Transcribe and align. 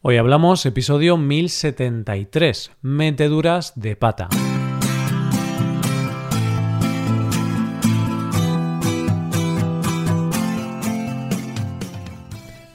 Hoy 0.00 0.16
hablamos 0.16 0.64
episodio 0.64 1.16
1073, 1.16 2.70
meteduras 2.82 3.72
de 3.74 3.96
pata. 3.96 4.28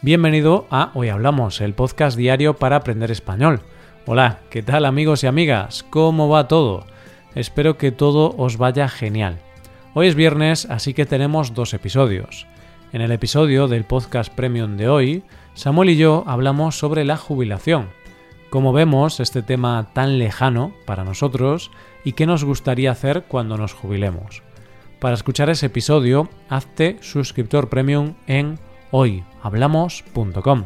Bienvenido 0.02 0.68
a 0.70 0.92
Hoy 0.96 1.08
Hablamos, 1.08 1.62
el 1.62 1.74
podcast 1.74 2.18
diario 2.18 2.56
para 2.56 2.76
aprender 2.76 3.10
español. 3.10 3.62
Hola, 4.06 4.42
¿qué 4.50 4.62
tal 4.62 4.84
amigos 4.84 5.24
y 5.24 5.28
amigas? 5.28 5.86
¿Cómo 5.90 6.28
va 6.28 6.50
todo? 6.50 6.86
Espero 7.36 7.78
que 7.78 7.94
todo 7.94 8.36
os 8.38 8.58
vaya 8.58 8.90
genial. 8.90 9.40
Hoy 9.94 10.08
es 10.08 10.16
viernes, 10.16 10.66
así 10.70 10.94
que 10.94 11.06
tenemos 11.06 11.54
dos 11.54 11.74
episodios. 11.74 12.48
En 12.92 13.00
el 13.00 13.14
episodio 13.14 13.70
del 13.70 13.86
podcast 13.86 14.32
premium 14.34 14.76
de 14.76 14.90
hoy, 14.90 15.24
Samuel 15.56 15.92
y 15.92 15.98
yo 15.98 16.24
hablamos 16.26 16.80
sobre 16.80 17.06
la 17.06 17.16
jubilación. 17.16 17.90
Como 18.50 18.74
vemos 18.74 19.20
este 19.20 19.44
tema 19.44 19.90
tan 19.94 20.18
lejano 20.18 20.74
para 20.86 21.04
nosotros 21.04 21.72
y 22.04 22.14
qué 22.14 22.26
nos 22.26 22.44
gustaría 22.44 22.92
hacer 22.92 23.26
cuando 23.28 23.58
nos 23.58 23.74
jubilemos. 23.74 24.42
Para 25.00 25.14
escuchar 25.14 25.50
ese 25.50 25.68
episodio, 25.68 26.30
hazte 26.50 26.98
suscriptor 27.02 27.70
premium 27.70 28.16
en 28.26 28.58
hoyhablamos.com. 28.92 30.66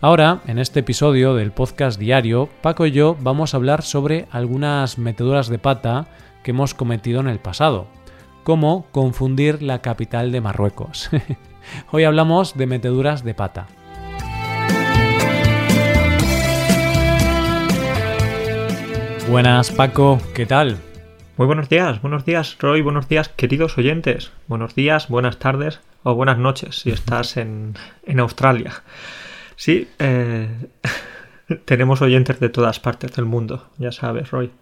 Ahora, 0.00 0.40
en 0.46 0.58
este 0.58 0.80
episodio 0.80 1.34
del 1.34 1.52
podcast 1.52 1.98
diario, 1.98 2.48
Paco 2.62 2.86
y 2.86 2.92
yo 2.92 3.16
vamos 3.20 3.52
a 3.52 3.56
hablar 3.58 3.82
sobre 3.82 4.28
algunas 4.30 4.98
meteduras 4.98 5.48
de 5.48 5.58
pata 5.58 6.06
que 6.42 6.52
hemos 6.52 6.74
cometido 6.74 7.20
en 7.20 7.28
el 7.28 7.38
pasado, 7.38 7.86
como 8.44 8.86
confundir 8.92 9.62
la 9.62 9.82
capital 9.82 10.32
de 10.32 10.40
Marruecos. 10.40 11.10
Hoy 11.90 12.04
hablamos 12.04 12.56
de 12.56 12.66
meteduras 12.66 13.24
de 13.24 13.34
pata. 13.34 13.66
Buenas 19.28 19.72
Paco, 19.72 20.20
¿qué 20.34 20.46
tal? 20.46 20.78
Muy 21.36 21.46
buenos 21.48 21.68
días, 21.68 22.00
buenos 22.00 22.24
días 22.24 22.56
Roy, 22.60 22.80
buenos 22.80 23.08
días 23.08 23.28
queridos 23.28 23.76
oyentes, 23.76 24.30
buenos 24.46 24.76
días, 24.76 25.08
buenas 25.08 25.38
tardes 25.38 25.80
o 26.04 26.14
buenas 26.14 26.38
noches 26.38 26.76
si 26.76 26.90
estás 26.90 27.36
en, 27.36 27.74
Australia. 28.18 28.84
Sí, 29.56 29.88
eh, 29.98 30.48
tenemos 31.64 32.02
oyentes 32.02 32.38
de 32.38 32.48
todas 32.50 32.78
partes 32.78 33.12
del 33.16 33.24
mundo, 33.24 33.68
ya 33.78 33.90
sabes, 33.90 34.30
Roy. 34.30 34.52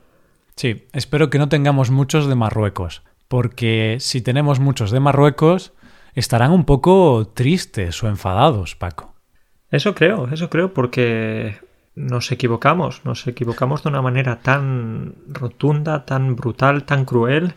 Sí, 0.56 0.86
espero 0.94 1.28
que 1.28 1.38
no 1.38 1.50
tengamos 1.50 1.91
muchos 1.91 2.27
de 2.27 2.34
Marruecos, 2.34 3.03
porque 3.28 3.98
si 4.00 4.22
tenemos 4.22 4.60
muchos 4.60 4.91
de 4.91 5.00
Marruecos, 5.00 5.75
estarán 6.14 6.53
un 6.53 6.64
poco 6.64 7.31
tristes 7.34 8.03
o 8.03 8.08
enfadados, 8.08 8.77
Paco. 8.77 9.14
Eso 9.70 9.94
creo, 9.94 10.28
eso 10.33 10.48
creo, 10.48 10.72
porque 10.72 11.58
nos 11.95 12.33
equivocamos, 12.33 13.05
nos 13.05 13.27
equivocamos 13.27 13.83
de 13.83 13.89
una 13.89 14.03
manera 14.03 14.41
tan 14.41 15.14
rotunda, 15.28 16.05
tan 16.05 16.37
brutal, 16.37 16.84
tan 16.84 17.05
cruel, 17.05 17.55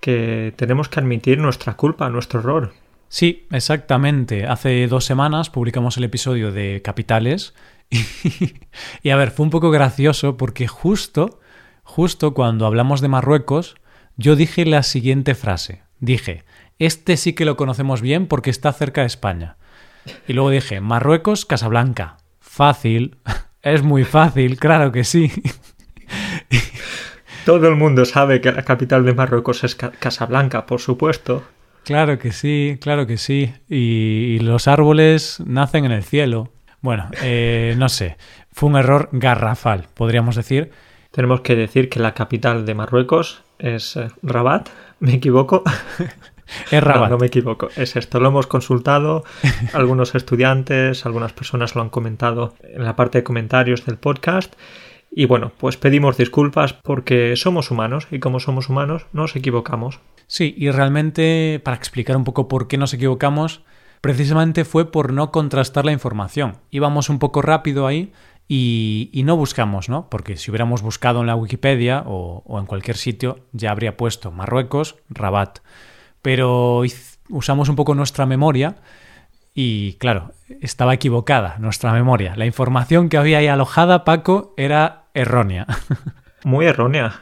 que 0.00 0.54
tenemos 0.56 0.88
que 0.88 1.00
admitir 1.00 1.38
nuestra 1.38 1.74
culpa, 1.74 2.08
nuestro 2.08 2.40
error. 2.40 2.72
Sí, 3.08 3.46
exactamente. 3.50 4.46
Hace 4.46 4.86
dos 4.86 5.04
semanas 5.04 5.50
publicamos 5.50 5.96
el 5.96 6.04
episodio 6.04 6.52
de 6.52 6.82
Capitales 6.82 7.54
y, 9.02 9.10
a 9.10 9.16
ver, 9.16 9.30
fue 9.30 9.44
un 9.44 9.50
poco 9.50 9.70
gracioso 9.70 10.36
porque 10.36 10.68
justo, 10.68 11.40
justo 11.82 12.34
cuando 12.34 12.66
hablamos 12.66 13.00
de 13.00 13.08
Marruecos, 13.08 13.76
yo 14.16 14.36
dije 14.36 14.66
la 14.66 14.82
siguiente 14.82 15.34
frase. 15.34 15.82
Dije, 16.00 16.44
este 16.78 17.16
sí 17.16 17.32
que 17.32 17.44
lo 17.44 17.56
conocemos 17.56 18.02
bien 18.02 18.26
porque 18.26 18.50
está 18.50 18.72
cerca 18.72 19.00
de 19.00 19.08
España. 19.08 19.56
Y 20.26 20.32
luego 20.32 20.50
dije, 20.50 20.80
Marruecos, 20.80 21.44
Casablanca. 21.44 22.18
Fácil. 22.40 23.18
Es 23.62 23.82
muy 23.82 24.04
fácil, 24.04 24.58
claro 24.58 24.92
que 24.92 25.04
sí. 25.04 25.30
Todo 27.44 27.68
el 27.68 27.76
mundo 27.76 28.04
sabe 28.04 28.40
que 28.40 28.52
la 28.52 28.62
capital 28.62 29.04
de 29.04 29.14
Marruecos 29.14 29.64
es 29.64 29.74
Casablanca, 29.74 30.66
por 30.66 30.80
supuesto. 30.80 31.44
Claro 31.84 32.18
que 32.18 32.32
sí, 32.32 32.76
claro 32.80 33.06
que 33.06 33.16
sí. 33.16 33.54
Y, 33.68 34.38
los 34.40 34.68
árboles 34.68 35.40
nacen 35.44 35.86
en 35.86 35.92
el 35.92 36.02
cielo. 36.02 36.52
Bueno, 36.82 37.10
eh, 37.22 37.74
no 37.78 37.88
sé. 37.88 38.18
Fue 38.52 38.68
un 38.68 38.76
error 38.76 39.08
garrafal, 39.12 39.86
podríamos 39.94 40.36
decir. 40.36 40.70
Tenemos 41.10 41.40
que 41.40 41.56
decir 41.56 41.88
que 41.88 42.00
la 42.00 42.12
capital 42.12 42.66
de 42.66 42.74
Marruecos 42.74 43.42
es 43.58 43.96
eh, 43.96 44.08
Rabat. 44.22 44.68
¿Me 45.00 45.14
equivoco? 45.14 45.62
Es 46.70 46.82
Rabat. 46.82 47.08
No, 47.08 47.16
no, 47.16 47.18
me 47.18 47.26
equivoco, 47.26 47.68
es 47.76 47.96
esto. 47.96 48.20
Lo 48.20 48.28
hemos 48.28 48.46
consultado, 48.46 49.24
algunos 49.72 50.14
estudiantes, 50.14 51.06
algunas 51.06 51.32
personas 51.32 51.74
lo 51.74 51.82
han 51.82 51.90
comentado 51.90 52.54
en 52.62 52.84
la 52.84 52.96
parte 52.96 53.18
de 53.18 53.24
comentarios 53.24 53.84
del 53.86 53.96
podcast. 53.96 54.54
Y 55.10 55.24
bueno, 55.24 55.52
pues 55.56 55.76
pedimos 55.76 56.16
disculpas 56.18 56.74
porque 56.74 57.34
somos 57.36 57.70
humanos 57.70 58.06
y 58.10 58.18
como 58.18 58.40
somos 58.40 58.68
humanos 58.68 59.06
nos 59.12 59.36
equivocamos. 59.36 60.00
Sí, 60.26 60.54
y 60.56 60.70
realmente 60.70 61.60
para 61.64 61.76
explicar 61.76 62.16
un 62.16 62.24
poco 62.24 62.48
por 62.48 62.68
qué 62.68 62.76
nos 62.76 62.92
equivocamos, 62.92 63.62
precisamente 64.02 64.64
fue 64.66 64.92
por 64.92 65.12
no 65.12 65.30
contrastar 65.30 65.86
la 65.86 65.92
información. 65.92 66.58
Íbamos 66.70 67.08
un 67.08 67.18
poco 67.18 67.40
rápido 67.40 67.86
ahí 67.86 68.12
y, 68.46 69.22
no 69.24 69.36
buscamos, 69.36 69.88
¿no? 69.88 70.08
Porque 70.10 70.36
si 70.36 70.50
hubiéramos 70.50 70.82
buscado 70.82 71.20
en 71.20 71.26
la 71.26 71.36
Wikipedia 71.36 72.02
o, 72.06 72.42
o 72.46 72.58
en 72.58 72.66
cualquier 72.66 72.98
sitio 72.98 73.40
ya 73.52 73.70
habría 73.70 73.96
puesto 73.96 74.30
Marruecos, 74.30 74.96
Rabat 75.08 75.60
pero 76.22 76.82
usamos 77.28 77.68
un 77.68 77.76
poco 77.76 77.94
nuestra 77.94 78.26
memoria 78.26 78.76
y 79.54 79.94
claro, 79.94 80.32
estaba 80.60 80.94
equivocada 80.94 81.56
nuestra 81.58 81.92
memoria. 81.92 82.36
La 82.36 82.46
información 82.46 83.08
que 83.08 83.16
había 83.16 83.38
ahí 83.38 83.48
alojada, 83.48 84.04
Paco, 84.04 84.54
era 84.56 85.06
errónea. 85.14 85.66
Muy 86.44 86.66
errónea. 86.66 87.20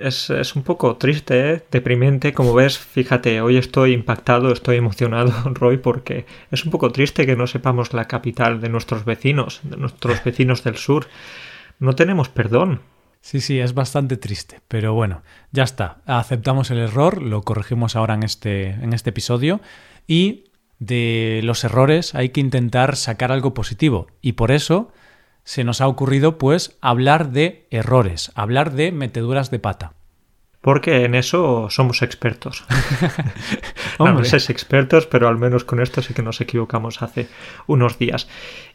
Es, 0.00 0.56
un 0.56 0.62
poco 0.62 0.96
triste, 0.96 1.52
¿eh? 1.52 1.62
deprimente. 1.70 2.32
Como 2.32 2.54
ves, 2.54 2.78
fíjate, 2.78 3.42
hoy 3.42 3.58
estoy 3.58 3.92
impactado, 3.92 4.50
estoy 4.50 4.78
emocionado, 4.78 5.32
Roy, 5.52 5.76
porque 5.76 6.24
es 6.50 6.64
un 6.64 6.70
poco 6.70 6.90
triste 6.90 7.26
que 7.26 7.36
no 7.36 7.46
sepamos 7.46 7.92
la 7.92 8.06
capital 8.06 8.62
de 8.62 8.70
nuestros 8.70 9.04
vecinos, 9.04 9.60
de 9.64 9.76
nuestros 9.76 10.24
vecinos 10.24 10.64
del 10.64 10.76
sur. 10.76 11.06
No 11.78 11.94
tenemos 11.94 12.30
perdón. 12.30 12.80
Sí, 13.24 13.40
sí, 13.40 13.58
es 13.58 13.72
bastante 13.72 14.18
triste, 14.18 14.60
pero 14.68 14.92
bueno, 14.92 15.22
ya 15.50 15.62
está. 15.62 16.02
Aceptamos 16.04 16.70
el 16.70 16.76
error, 16.76 17.22
lo 17.22 17.40
corregimos 17.40 17.96
ahora 17.96 18.12
en 18.12 18.22
este, 18.22 18.68
en 18.68 18.92
este 18.92 19.10
episodio 19.10 19.62
y 20.06 20.50
de 20.78 21.40
los 21.42 21.64
errores 21.64 22.14
hay 22.14 22.28
que 22.28 22.42
intentar 22.42 22.96
sacar 22.96 23.32
algo 23.32 23.54
positivo 23.54 24.08
y 24.20 24.32
por 24.32 24.50
eso 24.50 24.92
se 25.42 25.64
nos 25.64 25.80
ha 25.80 25.88
ocurrido 25.88 26.36
pues 26.36 26.76
hablar 26.82 27.30
de 27.30 27.66
errores, 27.70 28.30
hablar 28.34 28.74
de 28.74 28.92
meteduras 28.92 29.50
de 29.50 29.58
pata 29.58 29.94
porque 30.64 31.04
en 31.04 31.14
eso 31.14 31.68
somos 31.68 32.00
expertos. 32.00 32.64
no 33.98 34.24
sé 34.24 34.38
expertos, 34.50 35.06
pero 35.06 35.28
al 35.28 35.36
menos 35.36 35.62
con 35.62 35.78
esto 35.78 36.00
sí 36.00 36.14
que 36.14 36.22
nos 36.22 36.40
equivocamos 36.40 37.02
hace 37.02 37.28
unos 37.66 37.98
días. 37.98 38.28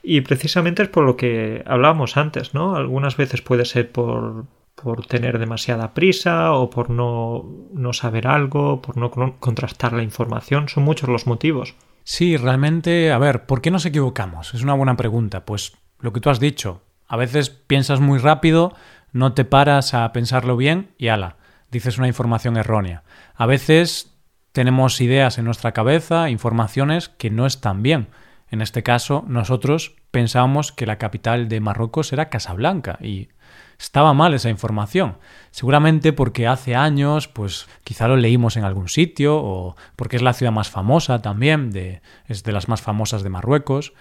Y 0.04 0.22
precisamente 0.22 0.84
es 0.84 0.90
por 0.90 1.04
lo 1.04 1.18
que 1.18 1.64
hablábamos 1.66 2.16
antes, 2.16 2.54
¿no? 2.54 2.76
Algunas 2.76 3.18
veces 3.18 3.42
puede 3.42 3.66
ser 3.66 3.92
por, 3.92 4.46
por 4.76 5.08
tener 5.08 5.40
demasiada 5.40 5.96
prisa 5.96 6.54
o 6.54 6.70
por 6.70 6.92
no, 6.92 7.44
no 7.74 7.92
saber 7.94 8.28
algo, 8.28 8.84
por 8.84 8.96
no 8.96 9.10
contrastar 9.40 9.94
la 9.94 10.04
información. 10.04 10.70
Son 10.70 10.84
muchos 10.84 11.10
los 11.10 11.26
motivos. 11.26 11.74
Sí, 12.04 12.38
realmente, 12.38 13.12
a 13.12 13.18
ver, 13.18 13.48
¿por 13.48 13.62
qué 13.62 13.72
nos 13.72 13.88
equivocamos? 13.88 14.54
Es 14.54 14.62
una 14.62 14.76
buena 14.76 14.96
pregunta. 14.96 15.44
Pues 15.44 15.74
lo 16.00 16.14
que 16.14 16.22
tú 16.22 16.30
has 16.30 16.40
dicho, 16.40 16.84
a 17.08 17.18
veces 17.18 17.50
piensas 17.50 18.00
muy 18.00 18.20
rápido, 18.20 18.76
no 19.12 19.34
te 19.34 19.44
paras 19.44 19.96
a 19.96 20.14
pensarlo 20.14 20.56
bien 20.56 20.92
y 21.00 21.08
ala 21.08 21.38
dices 21.72 21.98
una 21.98 22.08
información 22.08 22.58
errónea. 22.58 23.04
A 23.36 23.46
veces 23.46 24.16
tenemos 24.52 25.00
ideas 25.02 25.38
en 25.38 25.46
nuestra 25.46 25.72
cabeza, 25.72 26.30
informaciones 26.30 27.10
que 27.10 27.30
no 27.30 27.46
están 27.46 27.84
bien. 27.84 28.08
En 28.50 28.62
este 28.62 28.84
caso, 28.84 29.24
nosotros 29.28 29.96
pensábamos 30.12 30.72
que 30.72 30.88
la 30.88 30.98
capital 30.98 31.50
de 31.50 31.60
Marruecos 31.60 32.12
era 32.14 32.30
Casablanca 32.30 32.98
y 33.02 33.30
estaba 33.78 34.14
mal 34.14 34.34
esa 34.34 34.50
información. 34.50 35.18
Seguramente 35.52 36.14
porque 36.14 36.48
hace 36.48 36.76
años, 36.76 37.28
pues 37.28 37.68
quizá 37.84 38.08
lo 38.08 38.18
leímos 38.18 38.58
en 38.58 38.64
algún 38.64 38.90
sitio 38.90 39.38
o 39.38 39.76
porque 39.96 40.16
es 40.16 40.24
la 40.24 40.34
ciudad 40.34 40.52
más 40.52 40.70
famosa 40.70 41.22
también, 41.22 41.72
de, 41.72 42.02
es 42.26 42.44
de 42.44 42.52
las 42.52 42.68
más 42.68 42.82
famosas 42.82 43.22
de 43.22 43.30
Marruecos. 43.30 43.94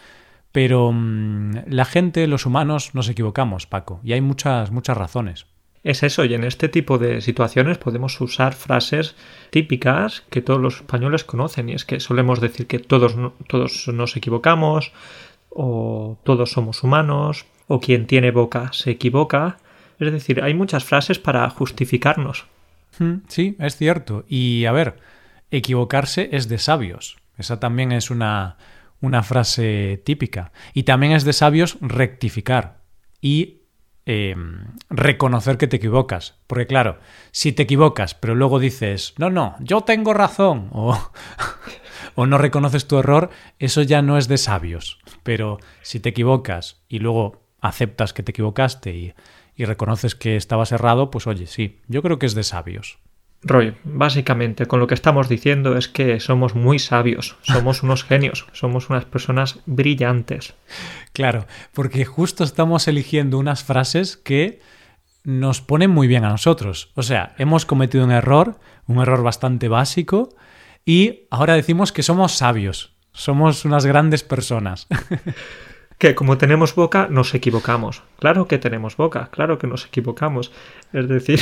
Pero 0.51 0.91
mm, 0.93 1.67
la 1.67 1.85
gente, 1.85 2.27
los 2.27 2.47
humanos, 2.47 2.95
nos 2.95 3.09
equivocamos, 3.11 3.67
Paco, 3.67 4.01
y 4.03 4.15
hay 4.15 4.23
muchas, 4.23 4.71
muchas 4.71 4.97
razones 4.97 5.47
es 5.85 6.03
eso, 6.03 6.25
y 6.25 6.35
en 6.35 6.45
este 6.45 6.69
tipo 6.69 6.99
de 6.99 7.21
situaciones 7.21 7.79
podemos 7.79 8.21
usar 8.21 8.55
frases 8.55 9.15
típicas 9.51 10.23
que 10.31 10.43
todos 10.43 10.61
los 10.61 10.77
españoles 10.77 11.25
conocen, 11.25 11.69
y 11.69 11.73
es 11.73 11.85
que 11.85 12.01
solemos 12.01 12.41
decir 12.41 12.67
que 12.67 12.79
todos, 12.79 13.17
todos 13.49 13.89
nos 13.89 14.17
equivocamos, 14.17 14.93
o 15.51 16.19
todos 16.25 16.53
somos 16.53 16.83
humanos, 16.83 17.47
o 17.67 17.81
quien 17.81 18.07
tiene 18.07 18.31
boca 18.31 18.71
se 18.73 18.91
equivoca. 18.91 19.59
Es 19.99 20.13
decir, 20.13 20.43
hay 20.43 20.55
muchas 20.55 20.85
frases 20.85 21.19
para 21.19 21.49
justificarnos. 21.51 22.47
Hmm, 22.99 23.17
sí, 23.29 23.57
es 23.59 23.77
cierto. 23.77 24.25
Y 24.29 24.65
a 24.65 24.73
ver, 24.73 24.99
equivocarse 25.51 26.31
es 26.33 26.49
de 26.49 26.59
sabios. 26.59 27.17
Esa 27.37 27.61
también 27.61 27.93
es 27.93 28.11
una, 28.11 28.57
una 29.01 29.23
frase 29.23 30.01
típica. 30.05 30.53
Y 30.75 30.85
también 30.85 31.13
es 31.13 31.25
de 31.25 31.33
sabios 31.33 31.79
rectificar 31.81 32.79
y 33.21 33.58
eh, 34.11 34.35
reconocer 34.89 35.59
que 35.59 35.67
te 35.67 35.77
equivocas. 35.77 36.39
Porque 36.47 36.67
claro, 36.67 36.99
si 37.31 37.53
te 37.53 37.65
equivocas, 37.65 38.15
pero 38.15 38.35
luego 38.35 38.59
dices, 38.59 39.13
no, 39.19 39.29
no, 39.29 39.55
yo 39.61 39.83
tengo 39.83 40.15
razón, 40.15 40.71
o, 40.73 40.99
o 42.15 42.27
no 42.27 42.39
reconoces 42.39 42.89
tu 42.89 42.99
error, 42.99 43.29
eso 43.59 43.83
ya 43.83 44.01
no 44.01 44.17
es 44.17 44.27
de 44.27 44.39
sabios. 44.39 44.99
Pero 45.23 45.59
si 45.83 46.01
te 46.01 46.09
equivocas 46.09 46.81
y 46.89 47.01
luego 47.01 47.43
aceptas 47.61 48.15
que 48.15 48.23
te 48.23 48.31
equivocaste 48.31 48.97
y, 48.97 49.15
y 49.55 49.67
reconoces 49.67 50.15
que 50.15 50.37
estabas 50.37 50.73
errado, 50.73 51.11
pues 51.11 51.27
oye, 51.27 51.47
sí, 51.47 51.83
yo 51.87 52.01
creo 52.01 52.19
que 52.19 52.27
es 52.27 52.35
de 52.35 52.45
sabios. 52.45 52.99
Roy, 53.43 53.77
básicamente 53.85 54.67
con 54.67 54.81
lo 54.81 54.87
que 54.87 54.95
estamos 54.95 55.29
diciendo 55.29 55.77
es 55.77 55.89
que 55.89 56.19
somos 56.19 56.55
muy 56.55 56.79
sabios, 56.79 57.37
somos 57.43 57.83
unos 57.85 58.05
genios, 58.05 58.47
somos 58.53 58.91
unas 58.91 59.05
personas 59.05 59.61
brillantes. 59.67 60.55
Claro, 61.13 61.47
porque 61.73 62.05
justo 62.05 62.45
estamos 62.45 62.89
eligiendo 62.89 63.39
unas 63.39 63.63
frases 63.63 64.17
que 64.17 64.61
nos 65.25 65.61
ponen 65.61 65.91
muy 65.91 66.09
bien 66.09 66.25
a 66.25 66.31
nosotros. 66.31 66.91
O 66.95 67.03
sea, 67.03 67.35
hemos 67.39 67.67
cometido 67.67 68.05
un 68.05 68.13
error, 68.13 68.59
un 68.87 68.99
error 68.99 69.23
bastante 69.23 69.69
básico, 69.69 70.31
y 70.85 71.27
ahora 71.31 71.55
decimos 71.55 71.93
que 71.93 72.03
somos 72.03 72.33
sabios, 72.33 72.97
somos 73.13 73.65
unas 73.65 73.85
grandes 73.85 74.25
personas. 74.25 74.87
que 75.99 76.15
como 76.15 76.39
tenemos 76.39 76.75
boca 76.75 77.09
nos 77.11 77.35
equivocamos. 77.35 78.03
Claro 78.19 78.47
que 78.47 78.59
tenemos 78.59 78.97
boca, 78.97 79.29
claro 79.31 79.59
que 79.59 79.67
nos 79.67 79.87
equivocamos. 79.87 80.53
Es 80.93 81.09
decir, 81.09 81.41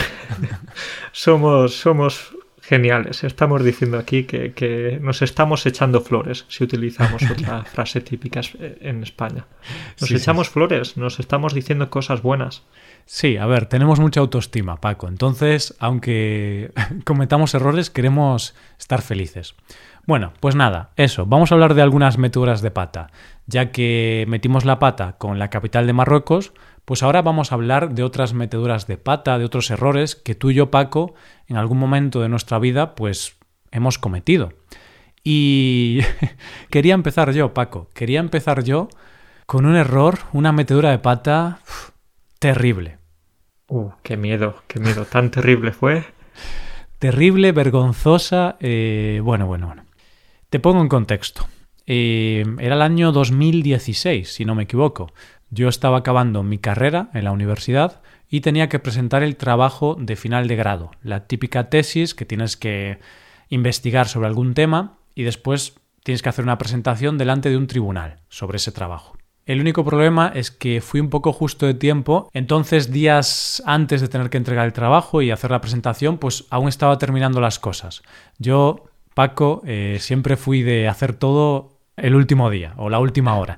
somos, 1.12 1.79
somos 1.79 2.35
geniales. 2.67 3.23
Estamos 3.23 3.62
diciendo 3.62 3.99
aquí 3.99 4.25
que, 4.25 4.99
nos 5.00 5.23
estamos 5.23 5.64
echando 5.67 6.00
flores, 6.00 6.47
si 6.49 6.64
utilizamos 6.64 7.23
otra 7.31 7.64
frase 7.64 8.00
típica 8.00 8.41
en 8.58 9.03
España. 9.03 9.47
Nos 10.00 10.11
echamos 10.11 10.49
flores, 10.49 10.97
nos 10.97 11.20
estamos 11.20 11.55
diciendo 11.55 11.91
cosas 11.91 12.23
buenas. 12.23 12.64
Sí, 13.05 13.37
a 13.37 13.47
ver, 13.47 13.67
tenemos 13.67 14.00
mucha 14.00 14.20
autoestima, 14.20 14.81
Paco. 14.81 15.06
Entonces, 15.06 15.76
aunque 15.79 16.73
cometamos 17.05 17.55
errores, 17.55 17.91
queremos 17.91 18.55
estar 18.79 19.00
felices. 19.00 19.55
Bueno, 20.06 20.32
pues 20.38 20.55
nada, 20.55 20.91
eso, 20.97 21.26
vamos 21.26 21.50
a 21.50 21.56
hablar 21.56 21.75
de 21.75 21.82
algunas 21.82 22.17
meturas 22.17 22.62
de 22.62 22.70
pata. 22.70 23.11
Ya 23.47 23.71
que 23.71 24.25
metimos 24.29 24.65
la 24.65 24.79
pata 24.79 25.17
con 25.19 25.39
la 25.39 25.51
capital 25.51 25.87
de 25.87 25.93
Marruecos, 25.93 26.53
pues 26.85 27.03
ahora 27.03 27.23
vamos 27.23 27.51
a 27.51 27.57
hablar 27.57 27.95
de 27.95 28.03
otras 28.03 28.33
meteduras 28.33 28.87
de 28.87 28.97
pata, 28.97 29.39
de 29.39 29.45
otros 29.45 29.71
errores 29.71 30.15
que 30.17 30.35
tú 30.35 30.51
y 30.51 30.55
yo, 30.55 30.71
Paco, 30.71 31.15
en 31.47 31.57
algún 31.57 31.79
momento 31.79 32.21
de 32.21 32.29
nuestra 32.29 32.59
vida, 32.59 32.95
pues 32.95 33.37
hemos 33.73 33.99
cometido. 33.99 34.53
Y 35.25 36.01
quería 36.71 36.95
empezar 36.95 37.33
yo, 37.33 37.55
Paco, 37.55 37.89
quería 37.93 38.21
empezar 38.21 38.63
yo 38.63 38.89
con 39.47 39.67
un 39.67 39.77
error, 39.77 40.19
una 40.33 40.53
metedura 40.53 40.91
de 40.91 40.99
pata 40.99 41.59
terrible. 42.39 42.99
Uh, 43.69 43.91
qué 44.03 44.17
miedo, 44.17 44.63
qué 44.69 44.79
miedo, 44.79 45.05
tan 45.05 45.31
terrible 45.33 45.73
fue. 45.73 46.05
Terrible, 47.01 47.51
vergonzosa, 47.53 48.57
eh, 48.61 49.21
bueno, 49.23 49.47
bueno, 49.47 49.67
bueno. 49.67 49.85
Te 50.51 50.61
pongo 50.61 50.81
en 50.81 50.89
contexto. 50.89 51.47
Eh, 51.87 52.44
era 52.59 52.75
el 52.75 52.83
año 52.83 53.12
2016, 53.12 54.33
si 54.33 54.44
no 54.44 54.55
me 54.55 54.65
equivoco. 54.65 55.12
Yo 55.50 55.69
estaba 55.69 55.99
acabando 55.99 56.43
mi 56.43 56.59
carrera 56.59 57.11
en 57.15 57.25
la 57.25 57.33
universidad 57.33 58.03
y 58.29 58.41
tenía 58.41 58.69
que 58.69 58.81
presentar 58.81 59.23
el 59.23 59.37
trabajo 59.37 59.97
de 59.99 60.17
final 60.17 60.49
de 60.49 60.56
grado, 60.56 60.91
la 61.03 61.27
típica 61.27 61.71
tesis 61.71 62.15
que 62.15 62.25
tienes 62.25 62.56
que 62.56 62.99
investigar 63.49 64.09
sobre 64.09 64.27
algún 64.27 64.55
tema 64.55 64.99
y 65.15 65.23
después 65.23 65.75
tienes 66.03 66.23
que 66.23 66.29
hacer 66.29 66.44
una 66.44 66.59
presentación 66.59 67.19
delante 67.19 67.50
de 67.50 67.56
un 67.56 67.69
tribunal 67.69 68.21
sobre 68.29 68.56
ese 68.56 68.73
trabajo. 68.73 69.17
El 69.44 69.61
único 69.61 69.85
problema 69.85 70.33
es 70.35 70.50
que 70.50 70.81
fui 70.81 70.99
un 70.99 71.09
poco 71.09 71.33
justo 71.33 71.67
de 71.67 71.75
tiempo, 71.75 72.29
entonces 72.33 72.91
días 72.91 73.62
antes 73.65 74.00
de 74.00 74.09
tener 74.09 74.29
que 74.29 74.38
entregar 74.38 74.67
el 74.67 74.73
trabajo 74.73 75.23
y 75.23 75.31
hacer 75.31 75.53
la 75.53 75.61
presentación, 75.61 76.19
pues 76.19 76.47
aún 76.50 76.69
estaba 76.69 76.99
terminando 76.99 77.41
las 77.41 77.61
cosas. 77.61 78.03
Yo 78.38 78.87
Paco, 79.17 79.62
eh, 79.65 79.97
siempre 79.99 80.37
fui 80.37 80.62
de 80.62 80.88
hacer 80.88 81.15
todo 81.15 81.75
el 81.97 82.15
último 82.15 82.51
día 82.51 82.75
o 82.77 82.91
la 82.91 82.99
última 82.99 83.37
hora. 83.37 83.57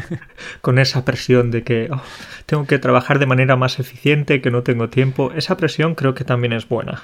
Con 0.60 0.78
esa 0.78 1.04
presión 1.04 1.50
de 1.50 1.62
que 1.62 1.88
oh, 1.92 2.02
tengo 2.46 2.66
que 2.66 2.78
trabajar 2.78 3.18
de 3.18 3.26
manera 3.26 3.56
más 3.56 3.78
eficiente, 3.78 4.40
que 4.40 4.50
no 4.50 4.62
tengo 4.62 4.88
tiempo, 4.88 5.32
esa 5.34 5.56
presión 5.56 5.94
creo 5.94 6.14
que 6.14 6.24
también 6.24 6.52
es 6.52 6.68
buena. 6.68 7.02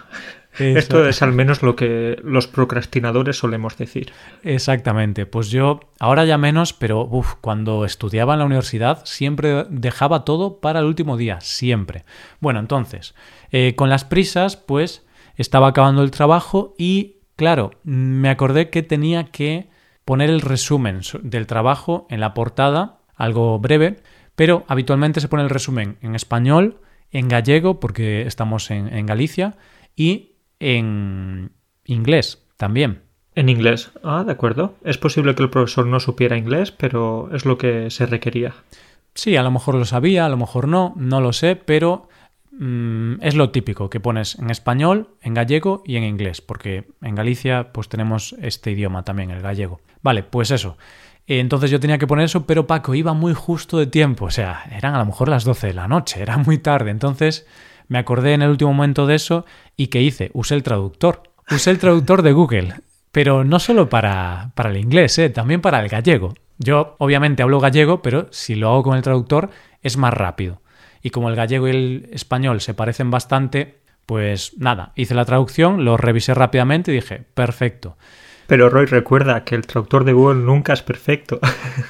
Esto 0.59 1.09
es 1.09 1.21
al 1.21 1.33
menos 1.33 1.63
lo 1.63 1.75
que 1.75 2.17
los 2.23 2.47
procrastinadores 2.47 3.37
solemos 3.37 3.77
decir. 3.77 4.13
Exactamente. 4.45 5.27
Pues 5.27 5.51
yo, 5.51 5.81
ahora 5.99 6.25
ya 6.25 6.39
menos, 6.39 6.73
pero 6.73 7.11
cuando 7.41 7.85
estudiaba 7.85 8.35
en 8.35 8.39
la 8.39 8.45
universidad 8.45 9.05
siempre 9.05 9.67
dejaba 9.69 10.25
todo 10.25 10.61
para 10.61 10.79
el 10.79 10.87
último 10.87 11.17
día, 11.17 11.41
siempre. 11.41 12.05
Bueno, 12.39 12.61
entonces, 12.61 13.17
eh, 13.51 13.75
con 13.75 13.91
las 13.91 14.05
prisas, 14.05 14.57
pues 14.57 15.05
estaba 15.37 15.69
acabando 15.69 16.05
el 16.05 16.13
trabajo 16.13 16.77
y 16.79 17.15
Claro, 17.37 17.73
me 17.83 18.29
acordé 18.29 18.71
que 18.71 18.83
tenía 18.83 19.25
que 19.25 19.69
poner 20.05 20.31
el 20.31 20.41
resumen 20.41 21.01
del 21.23 21.47
trabajo 21.47 22.07
en 22.11 22.21
la 22.21 22.35
portada, 22.35 22.99
algo 23.17 23.59
breve, 23.59 23.97
pero 24.35 24.65
habitualmente 24.69 25.21
se 25.21 25.29
pone 25.29 25.43
el 25.43 25.51
resumen 25.51 25.97
en 26.03 26.15
español, 26.15 26.81
en 27.11 27.29
gallego, 27.29 27.81
porque 27.81 28.23
estamos 28.23 28.71
en, 28.71 29.07
Galicia, 29.07 29.57
y 29.95 30.33
en 30.59 31.53
inglés 31.85 32.45
también. 32.57 33.03
En 33.37 33.49
inglés. 33.49 33.93
Ah, 34.03 34.25
de 34.25 34.33
acuerdo. 34.33 34.75
Es 34.85 34.99
posible 34.99 35.35
que 35.35 35.43
el 35.43 35.51
profesor 35.51 35.87
no 35.87 36.01
supiera 36.01 36.37
inglés, 36.37 36.73
pero 36.73 37.31
es 37.33 37.45
lo 37.45 37.59
que 37.59 37.91
se 37.91 38.07
requería. 38.07 38.55
Sí, 39.15 39.37
a 39.37 39.43
lo 39.43 39.51
mejor 39.53 39.77
lo 39.77 39.85
sabía, 39.85 40.27
a 40.27 40.29
lo 40.29 40.37
mejor 40.37 40.67
no, 40.67 40.93
no 40.97 41.21
lo 41.21 41.33
sé, 41.33 41.55
pero 41.55 42.09
Mm, 42.59 43.17
es 43.21 43.35
lo 43.35 43.51
típico 43.51 43.91
que 43.91 44.01
pones 44.01 44.39
en 44.39 44.51
español, 44.51 45.09
en 45.23 45.35
gallego 45.35 45.83
y 45.85 45.97
en 45.97 46.05
inglés, 46.05 46.41
porque 46.41 46.87
en 47.03 47.15
Galicia 47.15 47.73
pues 47.73 47.89
tenemos 47.89 48.35
este 48.41 48.71
idioma 48.71 49.03
también, 49.03 49.31
el 49.31 49.43
gallego. 49.43 49.81
Vale, 50.05 50.23
pues 50.23 50.51
eso. 50.51 50.77
Entonces 51.27 51.71
yo 51.71 51.81
tenía 51.81 51.97
que 51.97 52.07
poner 52.07 52.27
eso, 52.27 52.47
pero 52.47 52.67
Paco 52.67 52.95
iba 52.95 53.15
muy 53.15 53.33
justo 53.33 53.79
de 53.79 53.87
tiempo, 53.87 54.27
o 54.27 54.31
sea, 54.31 54.65
eran 54.71 54.95
a 54.95 54.99
lo 54.99 55.07
mejor 55.07 55.31
las 55.31 55.45
12 55.45 55.69
de 55.69 55.73
la 55.73 55.89
noche, 55.89 56.21
era 56.21 56.37
muy 56.37 56.59
tarde, 56.59 56.91
entonces 56.91 57.47
me 57.89 57.99
acordé 57.99 58.35
en 58.35 58.43
el 58.43 58.51
último 58.51 58.75
momento 58.75 59.07
de 59.07 59.15
eso 59.15 59.47
y 59.75 59.87
¿qué 59.87 60.03
hice? 60.03 60.31
Usé 60.35 60.55
el 60.57 60.63
traductor. 60.63 61.23
Usé 61.51 61.71
el 61.71 61.79
traductor 61.79 62.21
de 62.21 62.33
Google, 62.33 62.75
pero 63.11 63.45
no 63.45 63.59
solo 63.59 63.89
para, 63.89 64.53
para 64.55 64.71
el 64.71 64.77
inglés, 64.77 65.19
¿eh? 65.19 65.31
también 65.31 65.63
para 65.63 65.81
el 65.81 65.89
gallego. 65.89 66.35
Yo 66.59 66.97
obviamente 66.99 67.43
hablo 67.43 67.59
gallego, 67.59 68.03
pero 68.03 68.29
si 68.31 68.55
lo 68.55 68.69
hago 68.69 68.83
con 68.83 68.97
el 68.97 69.03
traductor 69.03 69.49
es 69.83 69.97
más 69.97 70.13
rápido 70.13 70.61
y 71.03 71.11
como 71.11 71.31
el 71.31 71.37
gallego 71.37 71.67
y 71.67 71.71
el 71.71 72.09
español 72.13 72.61
se 72.61 72.75
parecen 72.75 73.11
bastante, 73.11 73.79
pues 74.05 74.53
nada, 74.59 74.93
hice 74.97 75.15
la 75.15 75.25
traducción, 75.25 75.87
lo 75.87 75.97
revisé 75.97 76.35
rápidamente 76.35 76.93
y 76.93 76.97
dije, 76.97 77.25
perfecto. 77.35 77.97
Pero 78.47 78.69
Roy, 78.69 78.87
recuerda 78.87 79.45
que 79.45 79.55
el 79.55 79.67
traductor 79.67 80.05
de 80.05 80.13
Google 80.13 80.43
nunca 80.43 80.73
es 80.73 80.83
perfecto. 80.83 81.41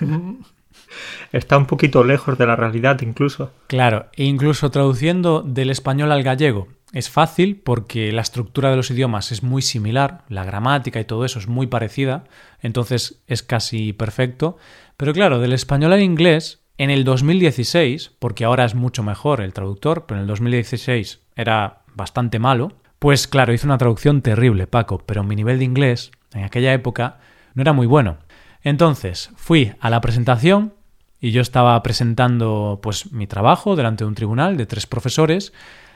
Está 1.33 1.59
un 1.59 1.67
poquito 1.67 2.05
lejos 2.05 2.39
de 2.39 2.47
la 2.47 2.55
realidad 2.55 3.01
incluso. 3.01 3.51
Claro, 3.67 4.07
e 4.15 4.25
incluso 4.25 4.71
traduciendo 4.71 5.43
del 5.43 5.71
español 5.71 6.13
al 6.13 6.23
gallego 6.23 6.69
es 6.95 7.11
fácil 7.11 7.57
porque 7.57 8.13
la 8.13 8.23
estructura 8.23 8.71
de 8.71 8.77
los 8.77 8.91
idiomas 8.91 9.33
es 9.33 9.43
muy 9.43 9.63
similar, 9.63 10.25
la 10.29 10.45
gramática 10.45 11.01
y 11.01 11.05
todo 11.05 11.25
eso 11.25 11.41
es 11.41 11.49
muy 11.49 11.67
parecida, 11.67 12.25
entonces 12.61 13.21
es 13.27 13.43
casi 13.43 13.93
perfecto. 13.93 14.57
Pero 14.97 15.13
claro, 15.13 15.41
del 15.41 15.53
español 15.53 15.93
al 15.93 16.03
inglés 16.03 16.63
en 16.79 16.91
el 16.91 17.03
2016, 17.03 18.13
porque 18.21 18.45
ahora 18.45 18.65
es 18.65 18.77
mucho 18.77 19.03
mejor 19.03 19.41
el 19.41 19.53
traductor, 19.53 20.07
pero 20.07 20.19
en 20.19 20.23
el 20.23 20.29
2016 20.29 21.21
era 21.35 21.83
bastante 21.95 22.39
malo, 22.39 22.73
pues 23.01 23.27
claro, 23.27 23.53
hice 23.53 23.67
una 23.67 23.77
traducción 23.77 24.23
terrible, 24.23 24.69
Paco, 24.69 25.03
pero 25.05 25.25
mi 25.25 25.35
nivel 25.35 25.59
de 25.59 25.65
inglés 25.65 26.13
en 26.35 26.45
aquella 26.45 26.73
época 26.73 27.19
no 27.55 27.63
era 27.63 27.73
muy 27.73 27.87
bueno. 27.87 28.19
Entonces, 28.63 29.31
fui 29.37 29.73
a 29.81 29.91
la 29.91 30.01
presentación 30.01 30.75
y 31.21 31.31
yo 31.31 31.41
estaba 31.41 31.83
presentando 31.83 32.81
pues 32.83 33.13
mi 33.13 33.27
trabajo 33.27 33.77
delante 33.77 34.05
de 34.05 34.09
un 34.09 34.15
tribunal 34.15 34.57
de 34.57 34.67
tres 34.67 34.87
profesores 34.87 35.53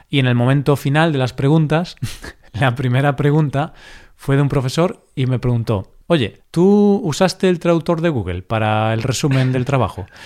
y 0.09 0.19
en 0.19 0.25
el 0.25 0.35
momento 0.35 0.75
final 0.75 1.11
de 1.11 1.19
las 1.19 1.33
preguntas, 1.33 1.95
la 2.53 2.75
primera 2.75 3.15
pregunta 3.15 3.73
fue 4.15 4.35
de 4.35 4.41
un 4.41 4.49
profesor 4.49 5.05
y 5.15 5.27
me 5.27 5.39
preguntó, 5.39 5.93
Oye, 6.07 6.41
¿tú 6.49 6.99
usaste 7.03 7.49
el 7.49 7.59
traductor 7.59 8.01
de 8.01 8.09
Google 8.09 8.41
para 8.41 8.93
el 8.93 9.03
resumen 9.03 9.51
del 9.51 9.65
trabajo? 9.65 10.07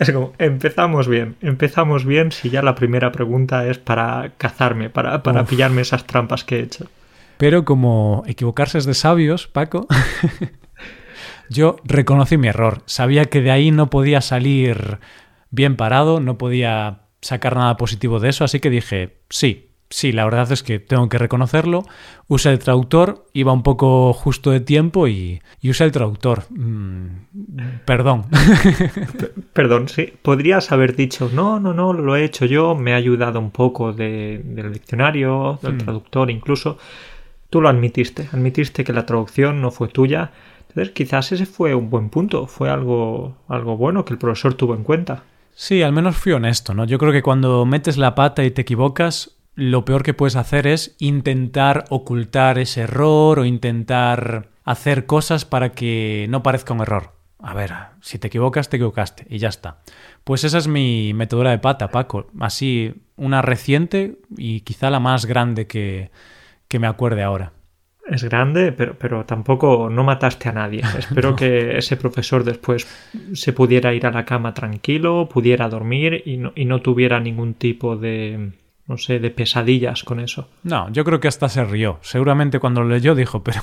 Es 0.00 0.10
como, 0.10 0.32
empezamos 0.38 1.06
bien, 1.06 1.36
empezamos 1.40 2.04
bien 2.04 2.32
si 2.32 2.50
ya 2.50 2.62
la 2.62 2.74
primera 2.74 3.12
pregunta 3.12 3.66
es 3.68 3.78
para 3.78 4.32
cazarme, 4.36 4.90
para, 4.90 5.22
para 5.22 5.44
pillarme 5.44 5.82
esas 5.82 6.04
trampas 6.04 6.42
que 6.42 6.56
he 6.56 6.62
hecho. 6.62 6.88
Pero 7.42 7.64
como 7.64 8.22
equivocarse 8.28 8.78
es 8.78 8.84
de 8.84 8.94
sabios, 8.94 9.48
Paco, 9.48 9.88
yo 11.50 11.74
reconocí 11.82 12.36
mi 12.36 12.46
error. 12.46 12.84
Sabía 12.86 13.24
que 13.24 13.40
de 13.40 13.50
ahí 13.50 13.72
no 13.72 13.90
podía 13.90 14.20
salir 14.20 15.00
bien 15.50 15.74
parado, 15.74 16.20
no 16.20 16.38
podía 16.38 17.00
sacar 17.20 17.56
nada 17.56 17.76
positivo 17.76 18.20
de 18.20 18.28
eso, 18.28 18.44
así 18.44 18.60
que 18.60 18.70
dije, 18.70 19.16
sí, 19.28 19.70
sí, 19.90 20.12
la 20.12 20.24
verdad 20.24 20.52
es 20.52 20.62
que 20.62 20.78
tengo 20.78 21.08
que 21.08 21.18
reconocerlo. 21.18 21.82
Usa 22.28 22.52
el 22.52 22.60
traductor, 22.60 23.26
iba 23.32 23.52
un 23.52 23.64
poco 23.64 24.12
justo 24.12 24.52
de 24.52 24.60
tiempo 24.60 25.08
y, 25.08 25.42
usa 25.64 25.84
el 25.84 25.90
traductor. 25.90 26.44
Mm, 26.48 27.80
perdón. 27.84 28.26
perdón, 29.52 29.88
sí. 29.88 30.12
Podrías 30.22 30.70
haber 30.70 30.94
dicho, 30.94 31.28
no, 31.34 31.58
no, 31.58 31.74
no, 31.74 31.92
lo 31.92 32.14
he 32.14 32.22
hecho 32.22 32.44
yo, 32.44 32.76
me 32.76 32.92
ha 32.92 32.96
ayudado 32.98 33.40
un 33.40 33.50
poco 33.50 33.92
del 33.92 34.72
diccionario, 34.72 35.58
del 35.60 35.74
hmm. 35.74 35.78
traductor 35.78 36.30
incluso. 36.30 36.78
Tú 37.52 37.60
lo 37.60 37.68
admitiste, 37.68 38.30
admitiste 38.32 38.82
que 38.82 38.94
la 38.94 39.04
traducción 39.04 39.60
no 39.60 39.70
fue 39.70 39.88
tuya. 39.88 40.30
Entonces, 40.70 40.94
quizás 40.94 41.32
ese 41.32 41.44
fue 41.44 41.74
un 41.74 41.90
buen 41.90 42.08
punto, 42.08 42.46
fue 42.46 42.70
algo, 42.70 43.36
algo 43.46 43.76
bueno 43.76 44.06
que 44.06 44.14
el 44.14 44.18
profesor 44.18 44.54
tuvo 44.54 44.74
en 44.74 44.84
cuenta. 44.84 45.24
Sí, 45.54 45.82
al 45.82 45.92
menos 45.92 46.16
fui 46.16 46.32
honesto, 46.32 46.72
¿no? 46.72 46.86
Yo 46.86 46.96
creo 46.96 47.12
que 47.12 47.20
cuando 47.20 47.66
metes 47.66 47.98
la 47.98 48.14
pata 48.14 48.42
y 48.42 48.52
te 48.52 48.62
equivocas, 48.62 49.36
lo 49.54 49.84
peor 49.84 50.02
que 50.02 50.14
puedes 50.14 50.36
hacer 50.36 50.66
es 50.66 50.96
intentar 50.98 51.84
ocultar 51.90 52.58
ese 52.58 52.80
error 52.80 53.40
o 53.40 53.44
intentar 53.44 54.48
hacer 54.64 55.04
cosas 55.04 55.44
para 55.44 55.72
que 55.72 56.24
no 56.30 56.42
parezca 56.42 56.72
un 56.72 56.80
error. 56.80 57.12
A 57.38 57.52
ver, 57.52 57.70
si 58.00 58.18
te 58.18 58.28
equivocas, 58.28 58.70
te 58.70 58.78
equivocaste 58.78 59.26
y 59.28 59.36
ya 59.36 59.50
está. 59.50 59.82
Pues 60.24 60.44
esa 60.44 60.56
es 60.56 60.68
mi 60.68 61.12
metedura 61.12 61.50
de 61.50 61.58
pata, 61.58 61.88
Paco. 61.90 62.28
Así, 62.40 62.94
una 63.16 63.42
reciente 63.42 64.20
y 64.38 64.60
quizá 64.60 64.88
la 64.88 65.00
más 65.00 65.26
grande 65.26 65.66
que, 65.66 66.10
que 66.72 66.78
me 66.78 66.86
acuerde 66.86 67.22
ahora. 67.22 67.52
Es 68.08 68.24
grande, 68.24 68.72
pero, 68.72 68.96
pero 68.98 69.26
tampoco 69.26 69.90
no 69.90 70.04
mataste 70.04 70.48
a 70.48 70.52
nadie. 70.52 70.80
Espero 70.98 71.36
que 71.36 71.76
ese 71.76 71.98
profesor 71.98 72.44
después 72.44 72.88
se 73.34 73.52
pudiera 73.52 73.92
ir 73.92 74.06
a 74.06 74.10
la 74.10 74.24
cama 74.24 74.54
tranquilo, 74.54 75.28
pudiera 75.28 75.68
dormir 75.68 76.22
y 76.24 76.38
no, 76.38 76.52
y 76.54 76.64
no 76.64 76.80
tuviera 76.80 77.20
ningún 77.20 77.52
tipo 77.52 77.94
de, 77.98 78.52
no 78.86 78.96
sé, 78.96 79.18
de 79.18 79.30
pesadillas 79.30 80.02
con 80.02 80.18
eso. 80.18 80.48
No, 80.62 80.90
yo 80.90 81.04
creo 81.04 81.20
que 81.20 81.28
hasta 81.28 81.50
se 81.50 81.62
rió. 81.62 81.98
Seguramente 82.00 82.58
cuando 82.58 82.80
lo 82.80 82.88
leyó 82.88 83.14
dijo, 83.14 83.44
pero, 83.44 83.60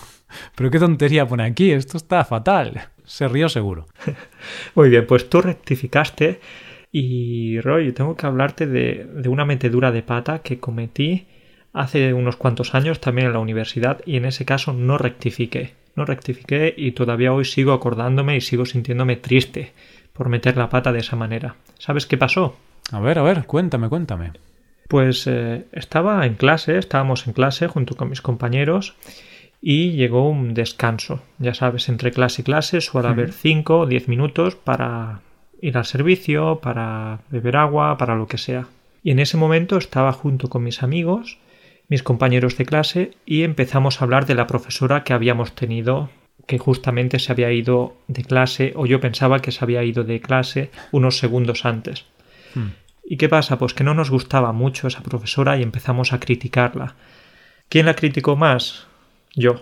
pero 0.55 0.69
qué 0.69 0.77
tontería 0.77 1.27
pone 1.27 1.45
aquí, 1.45 1.71
esto 1.71 1.97
está 1.97 2.23
fatal. 2.25 2.89
Se 3.05 3.27
rió 3.27 3.49
seguro. 3.49 3.87
Muy 4.75 4.89
bien, 4.89 5.07
pues 5.07 5.27
tú 5.27 5.41
rectificaste 5.41 6.39
y 6.91 7.59
Roy, 7.61 7.91
tengo 7.91 8.15
que 8.15 8.27
hablarte 8.27 8.67
de, 8.67 9.09
de 9.11 9.29
una 9.29 9.45
metedura 9.45 9.91
de 9.91 10.03
pata 10.03 10.43
que 10.43 10.59
cometí 10.59 11.25
hace 11.73 12.13
unos 12.13 12.35
cuantos 12.35 12.75
años 12.75 12.99
también 12.99 13.27
en 13.27 13.33
la 13.33 13.39
universidad 13.39 14.01
y 14.05 14.17
en 14.17 14.25
ese 14.25 14.45
caso 14.45 14.73
no 14.73 14.97
rectifiqué. 14.97 15.73
No 15.95 16.05
rectifiqué 16.05 16.73
y 16.75 16.91
todavía 16.91 17.33
hoy 17.33 17.45
sigo 17.45 17.73
acordándome 17.73 18.38
y 18.38 18.41
sigo 18.41 18.65
sintiéndome 18.65 19.17
triste 19.17 19.73
por 20.13 20.29
meter 20.29 20.57
la 20.57 20.69
pata 20.69 20.91
de 20.91 20.99
esa 20.99 21.15
manera. 21.15 21.55
¿Sabes 21.77 22.05
qué 22.05 22.17
pasó? 22.17 22.57
A 22.91 22.99
ver, 22.99 23.19
a 23.19 23.23
ver, 23.23 23.45
cuéntame, 23.45 23.89
cuéntame. 23.89 24.31
Pues 24.88 25.27
eh, 25.27 25.65
estaba 25.71 26.25
en 26.25 26.35
clase, 26.35 26.77
estábamos 26.77 27.27
en 27.27 27.33
clase 27.33 27.67
junto 27.67 27.95
con 27.95 28.09
mis 28.09 28.21
compañeros 28.21 28.95
y 29.61 29.91
llegó 29.91 30.27
un 30.27 30.53
descanso. 30.53 31.21
Ya 31.38 31.53
sabes, 31.53 31.89
entre 31.89 32.11
clase 32.11 32.41
y 32.41 32.45
clase 32.45 32.81
suele 32.81 33.09
haber 33.09 33.31
5 33.31 33.79
o 33.79 33.85
10 33.85 34.07
minutos 34.07 34.55
para 34.55 35.21
ir 35.61 35.77
al 35.77 35.85
servicio, 35.85 36.59
para 36.61 37.19
beber 37.29 37.57
agua, 37.57 37.97
para 37.97 38.15
lo 38.15 38.27
que 38.27 38.38
sea. 38.38 38.67
Y 39.03 39.11
en 39.11 39.19
ese 39.19 39.38
momento 39.38 39.77
estaba 39.77 40.11
junto 40.11 40.49
con 40.49 40.63
mis 40.63 40.81
amigos, 40.81 41.38
mis 41.89 42.03
compañeros 42.03 42.58
de 42.58 42.65
clase, 42.65 43.12
y 43.25 43.43
empezamos 43.43 44.00
a 44.00 44.05
hablar 44.05 44.25
de 44.25 44.36
la 44.36 44.48
profesora 44.48 45.03
que 45.03 45.13
habíamos 45.13 45.53
tenido 45.53 46.10
que 46.48 46.58
justamente 46.58 47.19
se 47.19 47.31
había 47.31 47.51
ido 47.51 47.96
de 48.08 48.24
clase, 48.24 48.74
o 48.75 48.86
yo 48.86 49.00
pensaba 49.00 49.39
que 49.39 49.51
se 49.51 49.63
había 49.63 49.84
ido 49.84 50.03
de 50.03 50.19
clase 50.19 50.72
unos 50.91 51.17
segundos 51.17 51.65
antes. 51.65 52.05
Hmm. 52.55 52.69
¿Y 53.03 53.17
qué 53.17 53.29
pasa? 53.29 53.60
Pues 53.60 53.74
que 53.74 53.84
no 53.84 53.93
nos 53.93 54.10
gustaba 54.10 54.51
mucho 54.51 54.88
esa 54.88 55.01
profesora 55.01 55.58
y 55.58 55.63
empezamos 55.63 56.13
a 56.13 56.19
criticarla. 56.19 56.96
¿Quién 57.67 57.86
la 57.86 57.96
criticó 57.96 58.36
más? 58.36 58.88
Yo. 59.36 59.62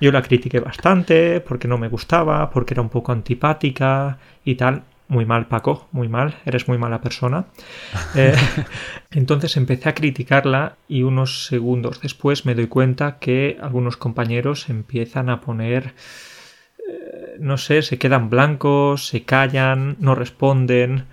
Yo 0.00 0.12
la 0.12 0.22
critiqué 0.22 0.60
bastante 0.60 1.40
porque 1.40 1.68
no 1.68 1.78
me 1.78 1.88
gustaba, 1.88 2.50
porque 2.50 2.74
era 2.74 2.82
un 2.82 2.88
poco 2.88 3.12
antipática 3.12 4.18
y 4.44 4.54
tal. 4.56 4.84
Muy 5.08 5.24
mal, 5.24 5.46
Paco, 5.46 5.88
muy 5.92 6.08
mal, 6.08 6.36
eres 6.44 6.68
muy 6.68 6.78
mala 6.78 7.00
persona. 7.00 7.46
Eh, 8.14 8.34
entonces 9.10 9.56
empecé 9.56 9.88
a 9.90 9.94
criticarla 9.94 10.76
y 10.88 11.02
unos 11.02 11.46
segundos 11.46 12.00
después 12.00 12.46
me 12.46 12.54
doy 12.54 12.66
cuenta 12.66 13.18
que 13.18 13.58
algunos 13.60 13.98
compañeros 13.98 14.70
empiezan 14.70 15.28
a 15.28 15.40
poner 15.42 15.92
eh, 16.88 17.36
no 17.38 17.58
sé, 17.58 17.82
se 17.82 17.98
quedan 17.98 18.30
blancos, 18.30 19.06
se 19.06 19.24
callan, 19.24 19.96
no 20.00 20.14
responden. 20.14 21.06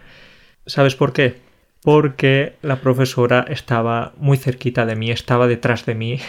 ¿Sabes 0.66 0.96
por 0.96 1.14
qué? 1.14 1.42
Porque 1.82 2.56
la 2.62 2.78
profesora 2.78 3.46
estaba 3.50 4.14
muy 4.18 4.38
cerquita 4.38 4.86
de 4.86 4.96
mí, 4.96 5.12
estaba 5.12 5.48
detrás 5.48 5.86
de 5.86 5.96
mí, 5.96 6.20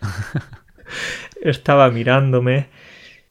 estaba 1.42 1.90
mirándome 1.90 2.68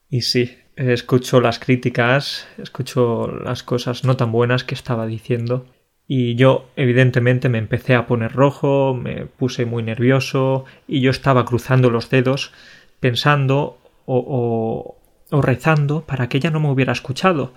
y 0.09 0.21
sí, 0.21 0.57
escucho 0.75 1.41
las 1.41 1.59
críticas, 1.59 2.47
escucho 2.57 3.27
las 3.27 3.63
cosas 3.63 4.03
no 4.03 4.17
tan 4.17 4.31
buenas 4.31 4.63
que 4.63 4.75
estaba 4.75 5.05
diciendo 5.05 5.65
y 6.07 6.35
yo 6.35 6.69
evidentemente 6.75 7.49
me 7.49 7.57
empecé 7.57 7.95
a 7.95 8.05
poner 8.05 8.33
rojo, 8.33 8.93
me 8.93 9.25
puse 9.25 9.65
muy 9.65 9.83
nervioso 9.83 10.65
y 10.87 11.01
yo 11.01 11.11
estaba 11.11 11.45
cruzando 11.45 11.89
los 11.89 12.09
dedos 12.09 12.51
pensando 12.99 13.79
o, 14.05 14.97
o 15.31 15.41
rezando 15.41 16.01
para 16.01 16.29
que 16.29 16.37
ella 16.37 16.51
no 16.51 16.59
me 16.59 16.69
hubiera 16.69 16.93
escuchado. 16.93 17.53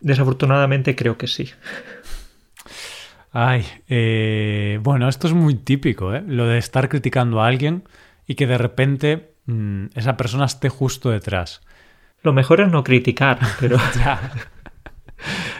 Desafortunadamente 0.00 0.96
creo 0.96 1.16
que 1.16 1.28
sí. 1.28 1.50
Ay, 3.32 3.64
eh, 3.88 4.78
bueno, 4.82 5.08
esto 5.08 5.26
es 5.26 5.32
muy 5.32 5.54
típico, 5.54 6.14
¿eh? 6.14 6.22
Lo 6.26 6.46
de 6.46 6.58
estar 6.58 6.88
criticando 6.88 7.40
a 7.40 7.46
alguien 7.46 7.84
y 8.26 8.34
que 8.34 8.46
de 8.46 8.58
repente 8.58 9.34
mm, 9.46 9.86
esa 9.94 10.16
persona 10.16 10.44
esté 10.44 10.68
justo 10.68 11.10
detrás. 11.10 11.62
Lo 12.22 12.32
mejor 12.32 12.60
es 12.60 12.68
no 12.68 12.84
criticar, 12.84 13.38
pero... 13.60 13.76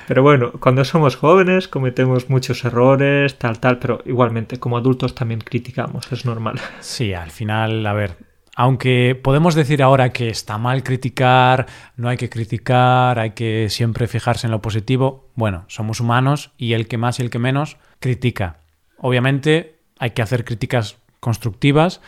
Pero 0.08 0.24
bueno, 0.24 0.50
cuando 0.58 0.84
somos 0.84 1.14
jóvenes 1.14 1.68
cometemos 1.68 2.28
muchos 2.28 2.64
errores, 2.64 3.38
tal, 3.38 3.60
tal, 3.60 3.78
pero 3.78 4.02
igualmente 4.04 4.58
como 4.58 4.76
adultos 4.76 5.14
también 5.14 5.40
criticamos, 5.40 6.10
es 6.10 6.24
normal. 6.26 6.60
Sí, 6.80 7.14
al 7.14 7.30
final, 7.30 7.86
a 7.86 7.92
ver, 7.92 8.16
aunque 8.54 9.18
podemos 9.20 9.54
decir 9.54 9.82
ahora 9.82 10.12
que 10.12 10.28
está 10.28 10.58
mal 10.58 10.82
criticar, 10.82 11.66
no 11.96 12.08
hay 12.08 12.16
que 12.16 12.28
criticar, 12.28 13.18
hay 13.18 13.30
que 13.30 13.68
siempre 13.70 14.06
fijarse 14.06 14.46
en 14.46 14.50
lo 14.50 14.60
positivo, 14.60 15.30
bueno, 15.34 15.64
somos 15.68 16.00
humanos 16.00 16.50
y 16.58 16.74
el 16.74 16.88
que 16.88 16.98
más 16.98 17.18
y 17.18 17.22
el 17.22 17.30
que 17.30 17.38
menos 17.38 17.78
critica. 17.98 18.58
Obviamente 18.98 19.78
hay 19.98 20.10
que 20.10 20.22
hacer 20.22 20.44
críticas 20.44 20.98
constructivas, 21.20 22.00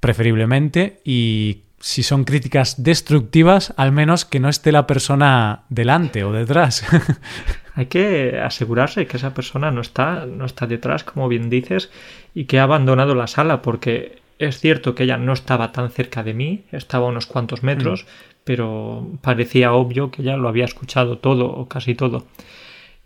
preferiblemente, 0.00 1.00
y 1.04 1.62
si 1.80 2.02
son 2.02 2.24
críticas 2.24 2.82
destructivas, 2.82 3.72
al 3.76 3.92
menos 3.92 4.24
que 4.24 4.40
no 4.40 4.48
esté 4.48 4.72
la 4.72 4.86
persona 4.86 5.62
delante 5.68 6.24
o 6.24 6.32
detrás. 6.32 6.84
Hay 7.74 7.86
que 7.86 8.40
asegurarse 8.40 9.06
que 9.06 9.16
esa 9.16 9.34
persona 9.34 9.70
no 9.70 9.80
está, 9.80 10.26
no 10.26 10.44
está 10.44 10.66
detrás, 10.66 11.04
como 11.04 11.28
bien 11.28 11.48
dices, 11.48 11.90
y 12.34 12.44
que 12.44 12.58
ha 12.58 12.64
abandonado 12.64 13.14
la 13.14 13.28
sala, 13.28 13.62
porque 13.62 14.18
es 14.38 14.58
cierto 14.58 14.94
que 14.94 15.04
ella 15.04 15.16
no 15.16 15.32
estaba 15.32 15.70
tan 15.70 15.90
cerca 15.90 16.24
de 16.24 16.34
mí, 16.34 16.64
estaba 16.72 17.06
a 17.06 17.10
unos 17.10 17.26
cuantos 17.26 17.62
metros, 17.62 18.04
mm. 18.04 18.06
pero 18.42 19.08
parecía 19.20 19.72
obvio 19.72 20.10
que 20.10 20.22
ella 20.22 20.36
lo 20.36 20.48
había 20.48 20.64
escuchado 20.64 21.18
todo 21.18 21.46
o 21.46 21.68
casi 21.68 21.94
todo. 21.94 22.26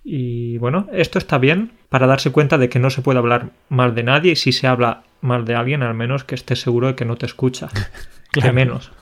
Y 0.05 0.59
bueno, 0.59 0.89
esto 0.93 1.19
está 1.19 1.39
bien 1.39 1.73
para 1.89 2.07
darse 2.07 2.33
cuenta 2.33 2.59
de 2.59 2.69
que 2.69 2.79
no 2.79 2.91
se 2.91 3.03
puede 3.03 3.19
hablar 3.19 3.51
mal 3.69 3.95
de 3.95 4.03
nadie 4.03 4.33
y 4.33 4.37
si 4.37 4.53
se 4.53 4.67
habla 4.67 5.03
mal 5.21 5.45
de 5.45 5.55
alguien, 5.55 5.83
al 5.83 5.95
menos 5.95 6.25
que 6.25 6.35
estés 6.35 6.61
seguro 6.61 6.89
de 6.89 6.95
que 6.95 7.05
no 7.05 7.17
te 7.17 7.27
escucha. 7.27 7.69
claro. 8.41 8.55
menos. 8.55 8.93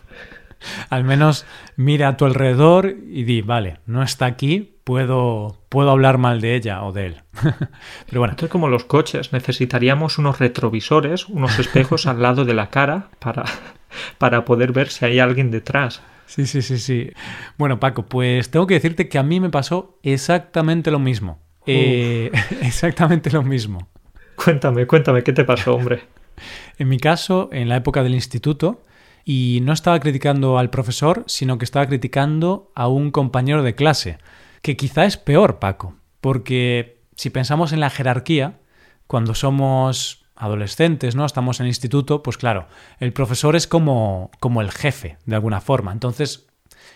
Al 0.90 1.04
menos 1.04 1.46
mira 1.76 2.08
a 2.08 2.16
tu 2.16 2.26
alrededor 2.26 2.94
y 3.10 3.25
di, 3.25 3.40
vale, 3.40 3.78
no 3.87 4.02
está 4.02 4.26
aquí, 4.26 4.76
puedo, 4.84 5.58
puedo 5.68 5.90
hablar 5.90 6.18
mal 6.18 6.40
de 6.40 6.54
ella 6.54 6.82
o 6.82 6.92
de 6.92 7.06
él. 7.06 7.22
Pero 8.06 8.20
bueno. 8.20 8.32
Esto 8.32 8.46
es 8.46 8.52
como 8.52 8.68
los 8.68 8.84
coches, 8.84 9.32
necesitaríamos 9.32 10.18
unos 10.18 10.38
retrovisores, 10.38 11.28
unos 11.28 11.58
espejos 11.58 12.06
al 12.06 12.20
lado 12.20 12.44
de 12.44 12.54
la 12.54 12.68
cara 12.68 13.08
para, 13.18 13.44
para 14.18 14.44
poder 14.44 14.72
ver 14.72 14.88
si 14.88 15.04
hay 15.06 15.18
alguien 15.18 15.50
detrás. 15.50 16.02
Sí, 16.26 16.46
sí, 16.46 16.62
sí, 16.62 16.78
sí. 16.78 17.10
Bueno, 17.58 17.80
Paco, 17.80 18.06
pues 18.06 18.50
tengo 18.50 18.66
que 18.66 18.75
decirte 18.75 19.08
que 19.08 19.18
a 19.18 19.22
mí 19.22 19.40
me 19.40 19.50
pasó 19.50 19.99
exactamente 20.02 20.90
lo 20.90 20.99
mismo. 20.99 21.40
Eh, 21.66 22.30
exactamente 22.62 23.30
lo 23.30 23.42
mismo. 23.42 23.88
Cuéntame, 24.37 24.87
cuéntame, 24.87 25.22
¿qué 25.22 25.32
te 25.32 25.44
pasó, 25.44 25.75
hombre? 25.75 26.02
en 26.78 26.88
mi 26.88 26.99
caso, 26.99 27.49
en 27.52 27.68
la 27.68 27.76
época 27.76 28.02
del 28.02 28.14
instituto, 28.14 28.82
y 29.24 29.60
no 29.62 29.72
estaba 29.72 30.00
criticando 30.00 30.58
al 30.58 30.70
profesor, 30.70 31.24
sino 31.26 31.58
que 31.58 31.64
estaba 31.64 31.86
criticando 31.86 32.72
a 32.74 32.88
un 32.88 33.10
compañero 33.10 33.62
de 33.62 33.74
clase 33.74 34.18
que 34.62 34.76
quizá 34.76 35.04
es 35.04 35.16
peor, 35.16 35.58
Paco, 35.58 35.94
porque 36.20 37.02
si 37.16 37.30
pensamos 37.30 37.72
en 37.72 37.80
la 37.80 37.90
jerarquía, 37.90 38.60
cuando 39.06 39.34
somos 39.34 40.24
adolescentes, 40.36 41.16
¿no? 41.16 41.26
Estamos 41.26 41.60
en 41.60 41.66
el 41.66 41.70
instituto, 41.70 42.22
pues 42.22 42.38
claro, 42.38 42.66
el 42.98 43.12
profesor 43.12 43.56
es 43.56 43.66
como, 43.66 44.30
como 44.40 44.62
el 44.62 44.70
jefe, 44.70 45.18
de 45.26 45.34
alguna 45.34 45.60
forma. 45.60 45.92
Entonces, 45.92 46.46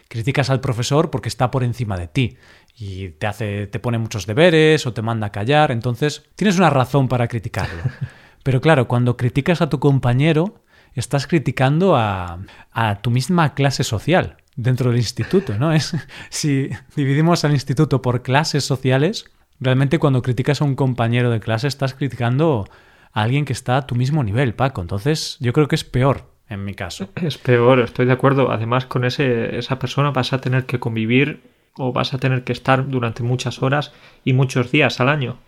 criticas 0.09 0.49
al 0.51 0.61
profesor 0.61 1.11
porque 1.11 1.29
está 1.29 1.51
por 1.51 1.63
encima 1.63 1.99
de 1.99 2.09
ti 2.09 2.39
y 2.77 3.11
te 3.11 3.27
hace, 3.27 3.67
te 3.67 3.79
pone 3.79 3.99
muchos 3.99 4.27
deberes 4.27 4.87
o 4.87 4.93
te 4.93 5.03
manda 5.03 5.29
a 5.29 5.33
callar, 5.33 5.71
entonces 5.71 6.25
tienes 6.37 6.57
una 6.57 6.71
razón 6.71 7.09
para 7.09 7.29
criticarlo. 7.29 7.83
Pero 8.43 8.61
claro, 8.61 8.89
cuando 8.89 9.17
criticas 9.17 9.63
a 9.63 9.69
tu 9.69 9.81
compañero, 9.81 10.64
estás 10.95 11.27
criticando 11.27 11.97
a, 11.97 12.39
a 12.73 12.97
tu 12.97 13.11
misma 13.11 13.55
clase 13.55 13.85
social 13.85 14.37
dentro 14.57 14.91
del 14.91 14.99
instituto, 14.99 15.59
¿no? 15.59 15.73
Es, 15.73 15.97
si 16.31 16.71
dividimos 16.97 17.45
al 17.45 17.53
instituto 17.53 18.03
por 18.03 18.23
clases 18.23 18.65
sociales, 18.65 19.27
realmente 19.61 19.99
cuando 19.99 20.23
criticas 20.23 20.61
a 20.61 20.65
un 20.65 20.75
compañero 20.77 21.31
de 21.31 21.41
clase 21.41 21.69
estás 21.69 21.95
criticando 21.95 22.69
a 23.13 23.23
alguien 23.23 23.45
que 23.45 23.53
está 23.53 23.77
a 23.77 23.87
tu 23.87 23.95
mismo 23.95 24.23
nivel, 24.25 24.55
Paco. 24.55 24.81
Entonces, 24.81 25.37
yo 25.41 25.53
creo 25.53 25.69
que 25.69 25.77
es 25.77 25.85
peor 25.85 26.33
en 26.49 26.65
mi 26.65 26.75
caso. 26.75 27.09
Es 27.17 27.39
peor, 27.39 27.81
estoy 27.81 28.07
de 28.07 28.13
acuerdo. 28.13 28.51
Además, 28.51 28.87
con 28.87 29.05
ese, 29.05 29.59
esa 29.59 29.79
persona 29.79 30.11
vas 30.11 30.33
a 30.33 30.41
tener 30.41 30.67
que 30.67 30.79
convivir 30.79 31.43
o 31.77 31.93
vas 31.93 32.15
a 32.15 32.19
tener 32.19 32.45
que 32.45 32.53
estar 32.53 32.89
durante 32.89 33.23
muchas 33.23 33.63
horas 33.63 33.93
y 34.25 34.33
muchos 34.33 34.71
días 34.71 35.01
al 35.01 35.09
año. 35.09 35.39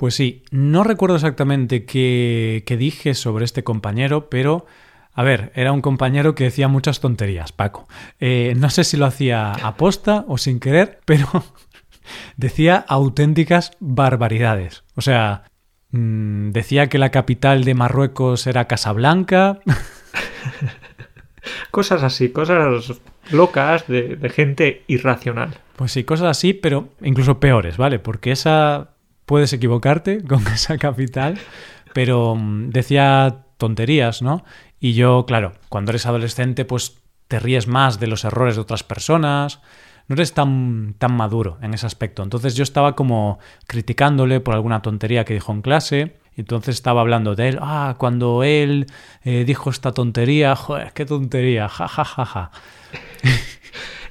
Pues 0.00 0.14
sí, 0.14 0.44
no 0.50 0.82
recuerdo 0.82 1.16
exactamente 1.16 1.84
qué, 1.84 2.62
qué 2.64 2.78
dije 2.78 3.12
sobre 3.12 3.44
este 3.44 3.62
compañero, 3.62 4.30
pero 4.30 4.64
a 5.12 5.22
ver, 5.22 5.52
era 5.54 5.72
un 5.72 5.82
compañero 5.82 6.34
que 6.34 6.44
decía 6.44 6.68
muchas 6.68 7.00
tonterías, 7.00 7.52
Paco. 7.52 7.86
Eh, 8.18 8.54
no 8.56 8.70
sé 8.70 8.84
si 8.84 8.96
lo 8.96 9.04
hacía 9.04 9.52
aposta 9.52 10.24
o 10.26 10.38
sin 10.38 10.58
querer, 10.58 11.00
pero 11.04 11.28
decía 12.38 12.82
auténticas 12.88 13.72
barbaridades. 13.78 14.84
O 14.94 15.02
sea, 15.02 15.44
mm, 15.90 16.52
decía 16.52 16.88
que 16.88 16.96
la 16.96 17.10
capital 17.10 17.64
de 17.64 17.74
Marruecos 17.74 18.46
era 18.46 18.68
Casablanca. 18.68 19.60
cosas 21.70 22.02
así, 22.02 22.30
cosas 22.30 23.02
locas 23.30 23.86
de, 23.86 24.16
de, 24.16 24.30
gente 24.30 24.82
irracional. 24.86 25.58
Pues 25.76 25.92
sí, 25.92 26.04
cosas 26.04 26.38
así, 26.38 26.54
pero 26.54 26.88
incluso 27.02 27.38
peores, 27.38 27.76
¿vale? 27.76 27.98
Porque 27.98 28.32
esa 28.32 28.94
puedes 29.30 29.52
equivocarte 29.52 30.24
con 30.28 30.44
esa 30.48 30.76
capital, 30.76 31.38
pero 31.94 32.34
mm, 32.34 32.70
decía 32.70 33.44
tonterías, 33.58 34.22
¿no? 34.22 34.44
Y 34.80 34.94
yo, 34.94 35.24
claro, 35.24 35.52
cuando 35.68 35.92
eres 35.92 36.04
adolescente, 36.06 36.64
pues 36.64 36.98
te 37.28 37.38
ríes 37.38 37.68
más 37.68 38.00
de 38.00 38.08
los 38.08 38.24
errores 38.24 38.56
de 38.56 38.62
otras 38.62 38.82
personas, 38.82 39.60
no 40.08 40.14
eres 40.14 40.34
tan, 40.34 40.96
tan 40.98 41.14
maduro 41.16 41.58
en 41.62 41.74
ese 41.74 41.86
aspecto. 41.86 42.24
Entonces 42.24 42.56
yo 42.56 42.64
estaba 42.64 42.96
como 42.96 43.38
criticándole 43.68 44.40
por 44.40 44.54
alguna 44.54 44.82
tontería 44.82 45.24
que 45.24 45.34
dijo 45.34 45.52
en 45.52 45.62
clase. 45.62 46.16
Entonces 46.40 46.74
estaba 46.74 47.02
hablando 47.02 47.34
de 47.34 47.50
él. 47.50 47.58
Ah, 47.60 47.96
cuando 47.98 48.42
él 48.42 48.86
eh, 49.24 49.44
dijo 49.44 49.70
esta 49.70 49.92
tontería, 49.92 50.56
joder, 50.56 50.92
qué 50.92 51.04
tontería, 51.04 51.68
ja, 51.68 51.86
ja, 51.86 52.04
ja, 52.04 52.24
ja. 52.24 52.50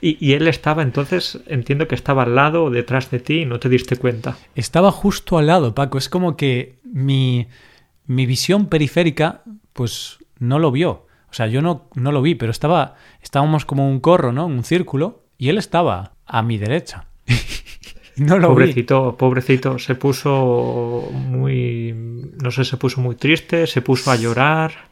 Y, 0.02 0.16
y, 0.26 0.32
él 0.32 0.48
estaba 0.48 0.82
entonces, 0.82 1.42
entiendo 1.48 1.90
que 1.90 1.96
estaba 1.96 2.24
al 2.24 2.34
lado 2.34 2.64
o 2.64 2.70
detrás 2.70 3.12
de 3.12 3.20
ti 3.20 3.42
y 3.42 3.46
no 3.46 3.60
te 3.60 3.68
diste 3.68 3.98
cuenta. 3.98 4.38
Estaba 4.56 4.94
justo 4.94 5.38
al 5.38 5.48
lado, 5.48 5.76
Paco. 5.76 5.98
Es 5.98 6.08
como 6.08 6.38
que 6.38 6.78
mi, 6.86 7.48
mi 8.06 8.26
visión 8.26 8.68
periférica, 8.68 9.42
pues 9.74 10.20
no 10.38 10.58
lo 10.58 10.72
vio. 10.72 11.06
O 11.30 11.34
sea, 11.34 11.48
yo 11.48 11.62
no, 11.62 11.90
no 11.96 12.14
lo 12.14 12.22
vi, 12.22 12.36
pero 12.36 12.50
estaba, 12.50 12.96
estábamos 13.22 13.66
como 13.66 13.90
un 13.90 14.00
corro, 14.00 14.32
¿no? 14.32 14.46
Un 14.46 14.64
círculo, 14.64 15.26
y 15.38 15.50
él 15.50 15.58
estaba 15.58 16.14
a 16.26 16.44
mi 16.44 16.58
derecha. 16.58 17.08
no 18.18 18.38
lo 18.38 18.50
pobrecito, 18.50 19.12
vi. 19.12 19.18
pobrecito, 19.18 19.80
se 19.80 19.96
puso 19.96 21.10
muy, 21.13 21.94
no 22.42 22.51
sé, 22.51 22.66
se 22.66 22.78
puso 22.78 23.01
muy 23.01 23.16
triste, 23.16 23.68
se 23.68 23.82
puso 23.82 24.12
a 24.12 24.16
llorar. 24.16 24.89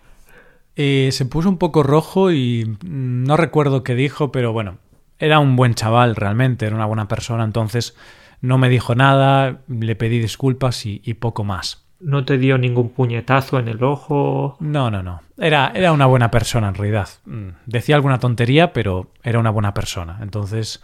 Eh, 0.75 1.09
se 1.11 1.25
puso 1.25 1.49
un 1.49 1.57
poco 1.57 1.81
rojo 1.83 2.31
y 2.31 2.77
no 2.85 3.35
recuerdo 3.35 3.83
qué 3.83 3.95
dijo, 3.95 4.31
pero 4.31 4.53
bueno, 4.53 4.77
era 5.17 5.39
un 5.39 5.55
buen 5.55 5.73
chaval 5.73 6.15
realmente, 6.15 6.65
era 6.67 6.75
una 6.75 6.85
buena 6.85 7.07
persona, 7.07 7.43
entonces 7.43 7.95
no 8.41 8.57
me 8.57 8.69
dijo 8.69 8.93
nada, 8.93 9.61
le 9.67 9.95
pedí 9.95 10.19
disculpas 10.19 10.85
y, 10.85 11.01
y 11.03 11.15
poco 11.15 11.43
más. 11.43 11.87
No 11.99 12.25
te 12.25 12.37
dio 12.37 12.59
ningún 12.59 12.89
puñetazo 12.89 13.57
en 13.57 13.67
el 13.67 13.83
ojo. 13.83 14.55
No, 14.59 14.91
no, 14.91 15.01
no. 15.01 15.21
Era, 15.37 15.71
era 15.73 15.91
una 15.91 16.05
buena 16.05 16.29
persona 16.29 16.67
en 16.67 16.75
realidad. 16.75 17.09
Mm, 17.25 17.49
decía 17.65 17.95
alguna 17.95 18.19
tontería, 18.19 18.71
pero 18.71 19.09
era 19.23 19.39
una 19.39 19.49
buena 19.49 19.73
persona. 19.73 20.19
Entonces, 20.21 20.83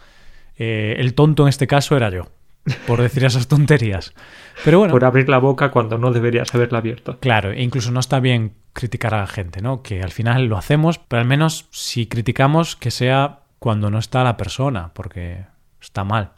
eh, 0.56 0.96
el 0.98 1.14
tonto 1.14 1.44
en 1.44 1.48
este 1.48 1.66
caso 1.66 1.96
era 1.96 2.10
yo, 2.10 2.26
por 2.86 3.00
decir 3.00 3.24
esas 3.24 3.48
tonterías. 3.48 4.14
Pero 4.64 4.78
bueno. 4.78 4.92
Por 4.92 5.04
abrir 5.04 5.28
la 5.28 5.38
boca 5.38 5.70
cuando 5.70 5.98
no 5.98 6.12
deberías 6.12 6.54
haberla 6.54 6.78
abierto. 6.78 7.18
Claro, 7.20 7.52
e 7.52 7.62
incluso 7.62 7.90
no 7.90 8.00
está 8.00 8.20
bien 8.20 8.54
criticar 8.72 9.14
a 9.14 9.20
la 9.20 9.26
gente, 9.26 9.62
¿no? 9.62 9.82
Que 9.82 10.02
al 10.02 10.10
final 10.10 10.46
lo 10.46 10.56
hacemos, 10.56 10.98
pero 10.98 11.22
al 11.22 11.28
menos 11.28 11.68
si 11.70 12.06
criticamos, 12.06 12.76
que 12.76 12.90
sea 12.90 13.40
cuando 13.58 13.90
no 13.90 13.98
está 13.98 14.24
la 14.24 14.36
persona, 14.36 14.92
porque 14.94 15.46
está 15.80 16.04
mal. 16.04 16.32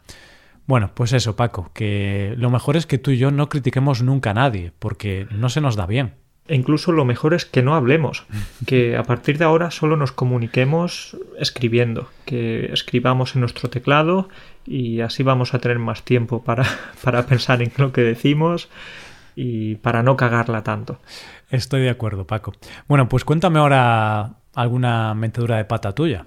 Bueno, 0.65 0.91
pues 0.93 1.13
eso, 1.13 1.35
Paco, 1.35 1.71
que 1.73 2.35
lo 2.37 2.49
mejor 2.49 2.75
es 2.75 2.85
que 2.85 2.97
tú 2.97 3.11
y 3.11 3.17
yo 3.17 3.31
no 3.31 3.47
critiquemos 3.47 4.03
nunca 4.03 4.31
a 4.31 4.33
nadie, 4.33 4.73
porque 4.79 5.25
no 5.31 5.49
se 5.49 5.61
nos 5.61 5.75
da 5.75 5.85
bien. 5.85 6.15
E 6.47 6.55
incluso 6.55 6.91
lo 6.91 7.05
mejor 7.05 7.33
es 7.33 7.45
que 7.45 7.61
no 7.61 7.75
hablemos, 7.75 8.25
que 8.65 8.95
a 8.95 9.03
partir 9.03 9.37
de 9.37 9.45
ahora 9.45 9.69
solo 9.71 9.97
nos 9.97 10.11
comuniquemos 10.11 11.17
escribiendo, 11.37 12.09
que 12.25 12.71
escribamos 12.71 13.35
en 13.35 13.41
nuestro 13.41 13.69
teclado 13.69 14.29
y 14.65 15.01
así 15.01 15.23
vamos 15.23 15.53
a 15.53 15.59
tener 15.59 15.79
más 15.79 16.03
tiempo 16.03 16.43
para, 16.43 16.65
para 17.03 17.25
pensar 17.25 17.61
en 17.61 17.71
lo 17.77 17.91
que 17.91 18.01
decimos 18.01 18.69
y 19.35 19.75
para 19.75 20.03
no 20.03 20.15
cagarla 20.15 20.63
tanto. 20.63 20.99
Estoy 21.49 21.81
de 21.81 21.89
acuerdo, 21.89 22.25
Paco. 22.25 22.53
Bueno, 22.87 23.09
pues 23.09 23.25
cuéntame 23.25 23.59
ahora 23.59 24.35
alguna 24.55 25.13
metedura 25.13 25.57
de 25.57 25.65
pata 25.65 25.93
tuya. 25.93 26.25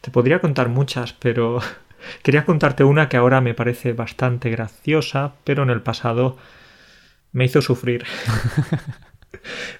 Te 0.00 0.10
podría 0.10 0.40
contar 0.40 0.68
muchas, 0.68 1.12
pero 1.12 1.60
Quería 2.22 2.44
contarte 2.44 2.84
una 2.84 3.08
que 3.08 3.16
ahora 3.16 3.40
me 3.40 3.54
parece 3.54 3.92
bastante 3.92 4.50
graciosa, 4.50 5.34
pero 5.44 5.62
en 5.62 5.70
el 5.70 5.82
pasado 5.82 6.36
me 7.32 7.44
hizo 7.44 7.62
sufrir. 7.62 8.04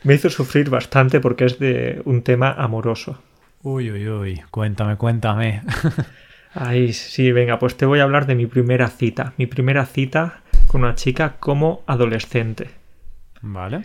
me 0.04 0.14
hizo 0.14 0.30
sufrir 0.30 0.70
bastante 0.70 1.20
porque 1.20 1.44
es 1.44 1.58
de 1.58 2.02
un 2.04 2.22
tema 2.22 2.52
amoroso. 2.52 3.22
Uy, 3.62 3.90
uy, 3.90 4.08
uy, 4.08 4.42
cuéntame, 4.50 4.96
cuéntame. 4.96 5.62
Ay, 6.54 6.92
sí, 6.92 7.30
venga, 7.32 7.58
pues 7.58 7.76
te 7.76 7.86
voy 7.86 8.00
a 8.00 8.04
hablar 8.04 8.26
de 8.26 8.34
mi 8.34 8.46
primera 8.46 8.88
cita. 8.88 9.34
Mi 9.36 9.46
primera 9.46 9.86
cita 9.86 10.40
con 10.66 10.82
una 10.82 10.94
chica 10.94 11.36
como 11.38 11.82
adolescente. 11.86 12.70
Vale 13.42 13.84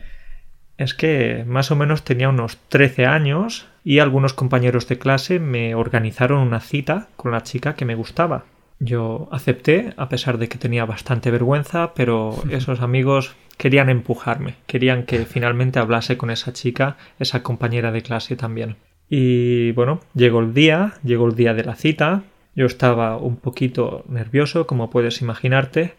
es 0.78 0.94
que 0.94 1.46
más 1.48 1.72
o 1.72 1.76
menos 1.76 2.04
tenía 2.04 2.30
unos 2.30 2.58
13 2.70 3.06
años 3.06 3.68
y 3.84 4.00
algunos 4.00 4.34
compañeros 4.34 4.88
de 4.88 4.98
clase 4.98 5.40
me 5.40 5.76
organizaron 5.76 6.40
una 6.40 6.60
cita 6.60 7.08
con 7.16 7.32
la 7.32 7.44
chica 7.44 7.76
que 7.76 7.86
me 7.86 7.96
gustaba. 7.96 8.46
Yo 8.80 9.30
acepté, 9.32 9.94
a 9.96 10.10
pesar 10.10 10.38
de 10.38 10.50
que 10.50 10.58
tenía 10.58 10.86
bastante 10.86 11.32
vergüenza, 11.32 11.94
pero 11.94 12.36
esos 12.50 12.82
amigos 12.82 13.36
querían 13.58 13.90
empujarme, 13.90 14.56
querían 14.68 15.04
que 15.04 15.26
finalmente 15.26 15.80
hablase 15.80 16.18
con 16.18 16.30
esa 16.30 16.54
chica, 16.54 16.98
esa 17.20 17.44
compañera 17.44 17.92
de 17.92 18.02
clase 18.02 18.36
también. 18.36 18.78
Y 19.10 19.72
bueno, 19.74 20.00
llegó 20.14 20.40
el 20.40 20.54
día, 20.54 20.94
llegó 21.04 21.28
el 21.28 21.36
día 21.36 21.54
de 21.54 21.64
la 21.64 21.76
cita, 21.76 22.24
yo 22.56 22.66
estaba 22.66 23.18
un 23.18 23.38
poquito 23.38 24.04
nervioso, 24.08 24.66
como 24.66 24.90
puedes 24.90 25.22
imaginarte, 25.22 25.96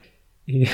y, 0.47 0.67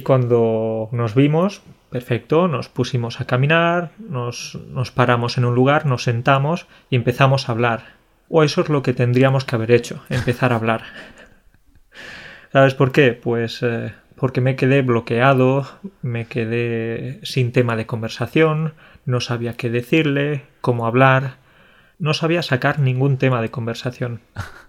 cuando 0.04 0.88
nos 0.92 1.14
vimos, 1.14 1.62
Perfecto, 1.88 2.48
nos 2.48 2.68
pusimos 2.68 3.20
a 3.20 3.26
caminar, 3.26 3.92
nos, 3.98 4.58
nos, 4.70 4.90
paramos 4.90 5.38
en 5.38 5.44
un 5.44 5.54
lugar, 5.54 5.86
nos 5.86 6.02
sentamos 6.02 6.66
y 6.90 6.96
empezamos 6.96 7.48
a 7.48 7.52
hablar. 7.52 7.94
O 8.28 8.42
eso 8.42 8.60
es 8.60 8.68
lo 8.68 8.82
que 8.82 8.92
tendríamos 8.92 9.44
que 9.44 9.54
haber 9.54 9.70
hecho, 9.70 10.02
empezar 10.10 10.52
a 10.52 10.56
hablar. 10.56 10.82
¿Sabes 12.52 12.74
por 12.74 12.90
qué? 12.90 13.12
Pues 13.12 13.62
eh, 13.62 13.94
porque 14.16 14.40
me 14.40 14.56
quedé 14.56 14.82
bloqueado, 14.82 15.66
me 16.02 16.26
quedé 16.26 17.20
sin 17.22 17.52
tema 17.52 17.76
de 17.76 17.86
conversación, 17.86 18.74
no 19.04 19.20
sabía 19.20 19.54
qué 19.54 19.70
decirle, 19.70 20.44
cómo 20.60 20.86
hablar, 20.86 21.36
no 21.98 22.14
sabía 22.14 22.42
sacar 22.42 22.80
ningún 22.80 23.18
tema 23.18 23.40
de 23.42 23.50
conversación. 23.50 24.20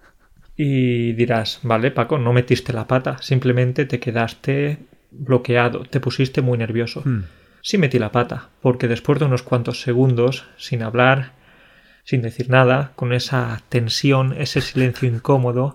Y 0.60 1.12
dirás, 1.12 1.60
vale, 1.62 1.92
Paco, 1.92 2.18
no 2.18 2.32
metiste 2.32 2.72
la 2.72 2.88
pata, 2.88 3.18
simplemente 3.20 3.84
te 3.84 4.00
quedaste 4.00 4.78
bloqueado, 5.12 5.84
te 5.84 6.00
pusiste 6.00 6.42
muy 6.42 6.58
nervioso. 6.58 7.02
Hmm. 7.04 7.26
Sí 7.62 7.78
metí 7.78 8.00
la 8.00 8.10
pata, 8.10 8.48
porque 8.60 8.88
después 8.88 9.20
de 9.20 9.26
unos 9.26 9.44
cuantos 9.44 9.80
segundos, 9.82 10.48
sin 10.56 10.82
hablar, 10.82 11.30
sin 12.02 12.22
decir 12.22 12.50
nada, 12.50 12.90
con 12.96 13.12
esa 13.12 13.62
tensión, 13.68 14.34
ese 14.36 14.60
silencio 14.60 15.08
incómodo, 15.08 15.74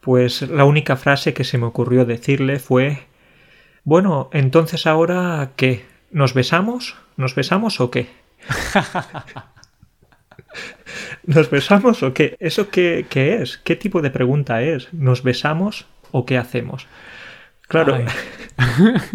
pues 0.00 0.42
la 0.42 0.64
única 0.64 0.94
frase 0.94 1.34
que 1.34 1.42
se 1.42 1.58
me 1.58 1.66
ocurrió 1.66 2.04
decirle 2.04 2.60
fue 2.60 3.09
Bueno, 3.84 4.28
entonces 4.32 4.86
ahora 4.86 5.52
¿qué? 5.56 5.84
¿Nos 6.10 6.34
besamos? 6.34 6.96
¿Nos 7.16 7.34
besamos 7.34 7.80
o 7.80 7.90
qué? 7.90 8.08
¿Nos 11.24 11.50
besamos 11.50 12.02
o 12.02 12.12
qué? 12.12 12.36
¿Eso 12.40 12.70
qué, 12.70 13.06
qué 13.08 13.42
es? 13.42 13.58
¿Qué 13.58 13.76
tipo 13.76 14.02
de 14.02 14.10
pregunta 14.10 14.62
es? 14.62 14.92
¿Nos 14.92 15.22
besamos 15.22 15.86
o 16.10 16.26
qué 16.26 16.38
hacemos? 16.38 16.86
Claro. 17.68 18.04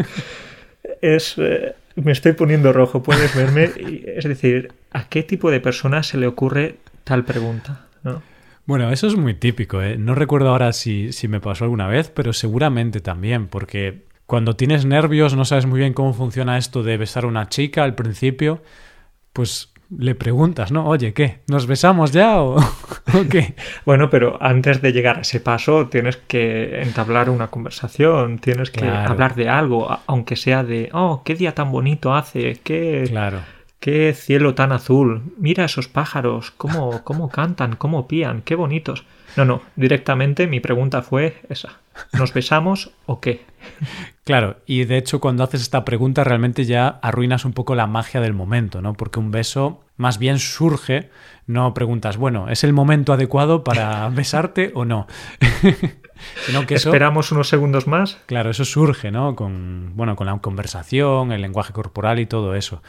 es. 1.02 1.36
Eh, 1.38 1.76
me 1.96 2.12
estoy 2.12 2.34
poniendo 2.34 2.74
rojo, 2.74 3.04
puedes 3.04 3.36
verme. 3.36 3.72
Es 4.06 4.26
decir, 4.26 4.74
¿a 4.92 5.08
qué 5.08 5.24
tipo 5.24 5.50
de 5.50 5.62
persona 5.62 6.04
se 6.04 6.18
le 6.18 6.28
ocurre 6.28 6.78
tal 7.04 7.24
pregunta? 7.24 7.86
Bueno, 8.66 8.92
eso 8.92 9.08
es 9.08 9.16
muy 9.16 9.34
típico. 9.34 9.82
¿eh? 9.82 9.98
No 9.98 10.16
recuerdo 10.16 10.50
ahora 10.50 10.74
si, 10.74 11.14
si 11.14 11.28
me 11.28 11.40
pasó 11.40 11.64
alguna 11.64 11.88
vez, 11.88 12.10
pero 12.10 12.34
seguramente 12.34 13.00
también, 13.00 13.48
porque 13.48 14.04
cuando 14.26 14.56
tienes 14.56 14.86
nervios, 14.86 15.36
no 15.36 15.46
sabes 15.46 15.66
muy 15.66 15.80
bien 15.80 15.94
cómo 15.94 16.14
funciona 16.14 16.58
esto 16.58 16.84
de 16.84 16.98
besar 16.98 17.26
a 17.26 17.28
una 17.28 17.50
chica 17.50 17.84
al 17.84 17.96
principio, 17.96 18.62
pues 19.34 19.72
le 19.96 20.16
preguntas, 20.16 20.72
¿no? 20.72 20.88
Oye, 20.88 21.14
¿qué? 21.14 21.42
¿Nos 21.48 21.68
besamos 21.68 22.12
ya 22.12 22.42
o, 22.42 22.58
qué? 23.30 23.56
Bueno, 23.86 24.10
pero 24.10 24.42
antes 24.42 24.82
de 24.82 24.92
llegar 24.92 25.18
a 25.18 25.22
ese 25.22 25.40
paso 25.40 25.88
tienes 25.88 26.18
que 26.18 26.82
entablar 26.82 27.30
una 27.30 27.48
conversación, 27.48 28.40
tienes 28.40 28.72
que 28.72 28.88
hablar 28.88 29.36
de 29.36 29.50
algo, 29.50 30.00
aunque 30.08 30.36
sea 30.36 30.64
de, 30.64 30.90
oh, 30.94 31.22
qué 31.24 31.36
día 31.36 31.54
tan 31.54 31.72
bonito 31.72 32.14
hace, 32.14 32.60
qué... 32.64 33.06
Claro. 33.08 33.40
Qué 33.80 34.16
cielo 34.16 34.56
tan 34.56 34.72
azul. 34.72 35.22
Mira 35.38 35.66
esos 35.66 35.88
pájaros, 35.88 36.50
cómo, 36.50 37.04
cómo 37.04 37.30
cantan, 37.30 37.76
cómo 37.76 38.08
pían, 38.08 38.42
qué 38.42 38.56
bonitos. 38.56 39.06
No, 39.38 39.46
no, 39.46 39.62
directamente 39.76 40.48
mi 40.48 40.60
pregunta 40.60 41.04
fue 41.04 41.36
esa. 41.50 41.78
¿Nos 42.14 42.34
besamos 42.34 42.92
o 43.06 43.20
qué? 43.20 43.46
Claro, 44.24 44.58
y 44.66 44.86
de 44.86 44.98
hecho 44.98 45.20
cuando 45.20 45.44
haces 45.44 45.62
esta 45.62 45.86
pregunta 45.86 46.24
realmente 46.24 46.66
ya 46.66 46.88
arruinas 46.88 47.46
un 47.46 47.54
poco 47.54 47.76
la 47.76 47.88
magia 47.88 48.22
del 48.22 48.34
momento, 48.34 48.82
¿no? 48.82 48.94
Porque 48.94 49.20
un 49.20 49.32
beso 49.32 49.82
más 49.98 50.18
bien 50.18 50.40
surge, 50.40 51.10
no 51.48 51.74
preguntas, 51.74 52.18
bueno, 52.18 52.50
¿es 52.50 52.64
el 52.64 52.74
momento 52.74 53.14
adecuado 53.14 53.64
para 53.64 54.08
besarte 54.10 54.72
o 54.76 54.86
no? 54.86 55.08
Sino 56.46 56.66
que 56.66 56.76
Esperamos 56.76 57.32
unos 57.32 57.50
segundos 57.50 57.88
más. 57.88 58.18
Claro, 58.26 58.50
eso 58.50 58.66
surge, 58.66 59.12
¿no? 59.12 59.36
Con, 59.36 59.92
bueno, 59.96 60.16
con 60.16 60.28
la 60.28 60.38
conversación, 60.40 61.32
el 61.32 61.42
lenguaje 61.42 61.74
corporal 61.74 62.20
y 62.20 62.26
todo 62.26 62.56
eso. 62.56 62.82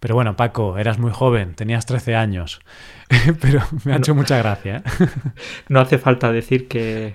Pero 0.00 0.14
bueno, 0.14 0.34
Paco, 0.34 0.78
eras 0.78 0.98
muy 0.98 1.12
joven, 1.12 1.54
tenías 1.54 1.84
13 1.84 2.16
años, 2.16 2.60
pero 3.40 3.60
me 3.84 3.92
ha 3.92 3.96
hecho 3.96 4.14
mucha 4.14 4.38
gracia. 4.38 4.78
¿eh? 4.78 5.06
no 5.68 5.80
hace 5.80 5.98
falta 5.98 6.32
decir 6.32 6.68
que 6.68 7.14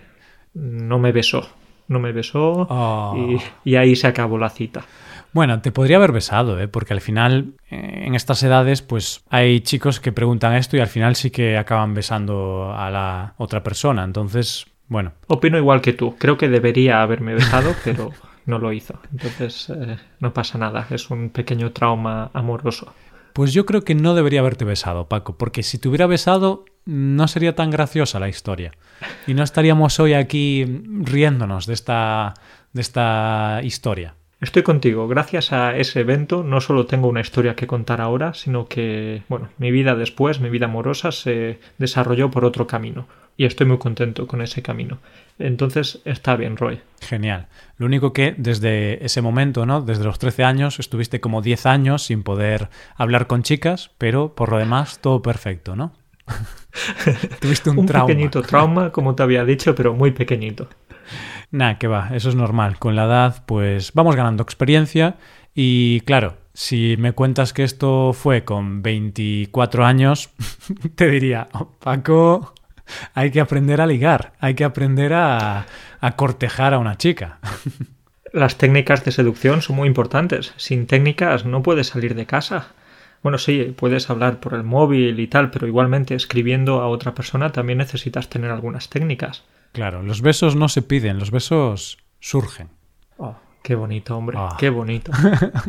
no 0.55 0.97
me 0.97 1.11
besó. 1.11 1.47
No 1.87 1.99
me 1.99 2.11
besó 2.11 2.65
oh. 2.67 3.37
y, 3.63 3.75
ahí 3.75 3.95
se 3.95 4.07
acabó 4.07 4.39
la 4.39 4.49
cita. 4.49 4.85
Bueno, 5.33 5.61
te 5.61 5.71
podría 5.71 5.97
haber 5.97 6.13
besado, 6.13 6.59
¿eh? 6.59 6.67
porque 6.67 6.93
al 6.93 7.01
final, 7.01 7.53
eh, 7.69 8.05
en 8.07 8.15
estas 8.15 8.41
edades, 8.41 8.81
pues 8.81 9.23
hay 9.29 9.59
chicos 9.59 9.99
que 9.99 10.11
preguntan 10.11 10.53
esto 10.55 10.77
y 10.77 10.79
al 10.79 10.87
final 10.87 11.15
sí 11.15 11.29
que 11.29 11.57
acaban 11.57 11.93
besando 11.93 12.73
a 12.75 12.89
la 12.89 13.35
otra 13.37 13.61
persona. 13.61 14.03
Entonces, 14.03 14.65
bueno. 14.87 15.11
Opino 15.27 15.57
igual 15.57 15.81
que 15.81 15.93
tú. 15.93 16.15
Creo 16.17 16.37
que 16.37 16.49
debería 16.49 17.03
haberme 17.03 17.35
besado, 17.35 17.75
pero 17.83 18.11
no 18.45 18.57
lo 18.57 18.71
hizo. 18.71 18.99
Entonces, 19.11 19.69
eh, 19.69 19.97
no 20.19 20.33
pasa 20.33 20.57
nada. 20.57 20.87
Es 20.89 21.11
un 21.11 21.29
pequeño 21.29 21.71
trauma 21.71 22.31
amoroso. 22.33 22.93
Pues 23.35 23.51
yo 23.51 23.65
creo 23.65 23.81
que 23.81 23.95
no 23.95 24.15
debería 24.15 24.39
haberte 24.39 24.63
besado, 24.63 25.09
Paco, 25.09 25.37
porque 25.37 25.61
si 25.61 25.77
te 25.77 25.89
hubiera 25.89 26.07
besado 26.07 26.63
no 26.85 27.27
sería 27.27 27.53
tan 27.53 27.69
graciosa 27.69 28.17
la 28.17 28.29
historia. 28.29 28.71
Y 29.27 29.33
no 29.33 29.43
estaríamos 29.43 29.99
hoy 29.99 30.13
aquí 30.13 30.63
riéndonos 31.01 31.65
de 31.65 31.73
esta, 31.73 32.33
de 32.71 32.79
esta 32.79 33.59
historia. 33.61 34.15
Estoy 34.39 34.63
contigo. 34.63 35.09
Gracias 35.09 35.51
a 35.51 35.75
ese 35.75 35.99
evento 35.99 36.43
no 36.45 36.61
solo 36.61 36.85
tengo 36.85 37.09
una 37.09 37.19
historia 37.19 37.57
que 37.57 37.67
contar 37.67 37.99
ahora, 37.99 38.33
sino 38.33 38.69
que, 38.69 39.23
bueno, 39.27 39.49
mi 39.57 39.69
vida 39.69 39.95
después, 39.95 40.39
mi 40.39 40.49
vida 40.49 40.67
amorosa, 40.67 41.11
se 41.11 41.59
desarrolló 41.77 42.31
por 42.31 42.45
otro 42.45 42.67
camino. 42.67 43.05
Y 43.37 43.45
estoy 43.45 43.67
muy 43.67 43.77
contento 43.77 44.27
con 44.27 44.41
ese 44.41 44.61
camino. 44.61 44.99
Entonces 45.39 46.01
está 46.05 46.35
bien, 46.37 46.55
Roy. 46.55 46.79
Genial. 47.01 47.47
Lo 47.77 47.85
único 47.85 48.13
que 48.13 48.33
desde 48.37 49.03
ese 49.05 49.21
momento, 49.21 49.65
¿no? 49.65 49.81
Desde 49.81 50.05
los 50.05 50.19
13 50.19 50.43
años, 50.45 50.79
estuviste 50.79 51.19
como 51.19 51.41
10 51.41 51.65
años 51.65 52.03
sin 52.03 52.23
poder 52.23 52.69
hablar 52.95 53.27
con 53.27 53.43
chicas, 53.43 53.91
pero 53.97 54.35
por 54.35 54.51
lo 54.51 54.57
demás 54.57 54.99
todo 54.99 55.21
perfecto, 55.21 55.75
¿no? 55.75 55.93
Tuviste 57.41 57.69
un, 57.69 57.79
un 57.79 57.85
pequeñito 57.85 58.41
trauma, 58.41 58.91
como 58.91 59.15
te 59.15 59.23
había 59.23 59.43
dicho, 59.43 59.75
pero 59.75 59.93
muy 59.93 60.11
pequeñito. 60.11 60.69
Nah, 61.51 61.75
que 61.75 61.87
va, 61.87 62.09
eso 62.13 62.29
es 62.29 62.35
normal. 62.35 62.79
Con 62.79 62.95
la 62.95 63.05
edad, 63.05 63.43
pues 63.45 63.91
vamos 63.93 64.15
ganando 64.15 64.43
experiencia 64.43 65.17
y 65.53 66.01
claro, 66.01 66.37
si 66.53 66.95
me 66.97 67.13
cuentas 67.13 67.53
que 67.53 67.63
esto 67.63 68.11
fue 68.13 68.43
con 68.43 68.81
24 68.81 69.85
años, 69.85 70.31
te 70.95 71.09
diría, 71.09 71.47
oh, 71.53 71.69
Paco, 71.79 72.53
hay 73.13 73.31
que 73.31 73.41
aprender 73.41 73.81
a 73.81 73.87
ligar, 73.87 74.33
hay 74.39 74.55
que 74.55 74.63
aprender 74.63 75.13
a, 75.13 75.65
cortejar 76.15 76.73
a 76.73 76.79
una 76.79 76.97
chica. 76.97 77.39
Las 78.33 78.57
técnicas 78.57 79.05
de 79.05 79.11
seducción 79.11 79.61
son 79.61 79.77
muy 79.77 79.87
importantes. 79.87 80.53
Sin 80.57 80.87
técnicas 80.87 81.45
no 81.45 81.63
puedes 81.63 81.87
salir 81.87 82.15
de 82.15 82.25
casa. 82.25 82.73
Bueno, 83.23 83.37
sí, 83.37 83.73
puedes 83.77 84.09
hablar 84.09 84.39
por 84.39 84.53
el 84.53 84.63
móvil 84.63 85.19
y 85.19 85.27
tal, 85.27 85.51
pero 85.51 85.67
igualmente 85.67 86.15
escribiendo 86.15 86.81
a 86.81 86.87
otra 86.87 87.15
persona 87.15 87.51
también 87.51 87.77
necesitas 87.77 88.29
tener 88.29 88.51
algunas 88.51 88.89
técnicas. 88.89 89.43
Claro, 89.71 90.03
los 90.03 90.21
besos 90.21 90.55
no 90.55 90.67
se 90.67 90.81
piden, 90.81 91.17
los 91.17 91.31
besos 91.31 91.97
surgen. 92.19 92.69
Oh, 93.17 93.35
qué 93.63 93.75
bonito, 93.75 94.17
hombre, 94.17 94.37
ah. 94.39 94.55
qué 94.59 94.69
bonito. 94.69 95.11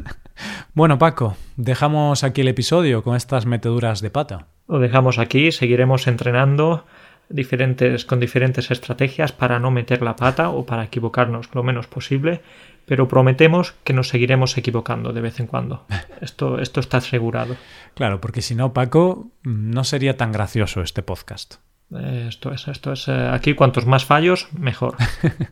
bueno, 0.75 0.99
Paco, 0.99 1.37
dejamos 1.57 2.25
aquí 2.25 2.43
el 2.43 2.49
episodio 2.49 3.03
con 3.03 3.17
estas 3.17 3.47
meteduras 3.47 4.01
de 4.01 4.11
pata. 4.11 4.49
Lo 4.69 4.81
dejamos 4.81 5.19
aquí, 5.19 5.53
seguiremos 5.53 6.09
entrenando 6.09 6.85
diferentes, 7.29 8.05
con 8.05 8.21
diferentes 8.21 8.71
estrategias 8.71 9.33
para 9.33 9.59
no 9.59 9.71
meter 9.71 10.03
la 10.03 10.17
pata 10.17 10.51
o 10.51 10.67
para 10.67 10.85
equivocarnos 10.85 11.55
lo 11.55 11.63
menos 11.63 11.87
posible, 11.87 12.41
pero 12.87 13.09
prometemos 13.09 13.75
que 13.85 13.93
nos 13.93 14.09
seguiremos 14.09 14.57
equivocando 14.57 15.13
de 15.13 15.21
vez 15.21 15.41
en 15.41 15.47
cuando. 15.47 15.87
Esto, 16.21 16.59
esto 16.59 16.81
está 16.81 16.99
asegurado. 16.99 17.57
Claro, 17.95 18.21
porque 18.21 18.41
si 18.41 18.55
no, 18.55 18.73
Paco, 18.73 19.31
no 19.43 19.85
sería 19.85 20.17
tan 20.17 20.33
gracioso 20.33 20.81
este 20.81 21.03
podcast. 21.03 21.57
Esto 21.91 22.53
es, 22.53 22.67
esto 22.69 22.93
es. 22.93 23.07
Eh, 23.09 23.29
aquí 23.33 23.55
cuantos 23.55 23.87
más 23.87 24.05
fallos, 24.05 24.49
mejor. 24.59 24.97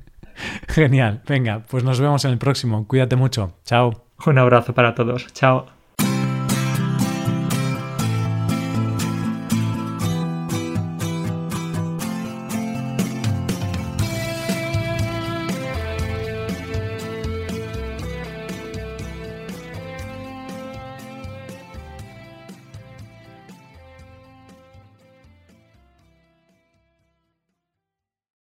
Genial. 0.68 1.22
Venga, 1.28 1.64
pues 1.68 1.84
nos 1.84 2.00
vemos 2.00 2.24
en 2.24 2.32
el 2.32 2.38
próximo. 2.38 2.86
Cuídate 2.88 3.16
mucho. 3.16 3.58
Chao. 3.64 4.06
Un 4.26 4.38
abrazo 4.38 4.74
para 4.74 4.94
todos. 4.94 5.26
Chao. 5.32 5.83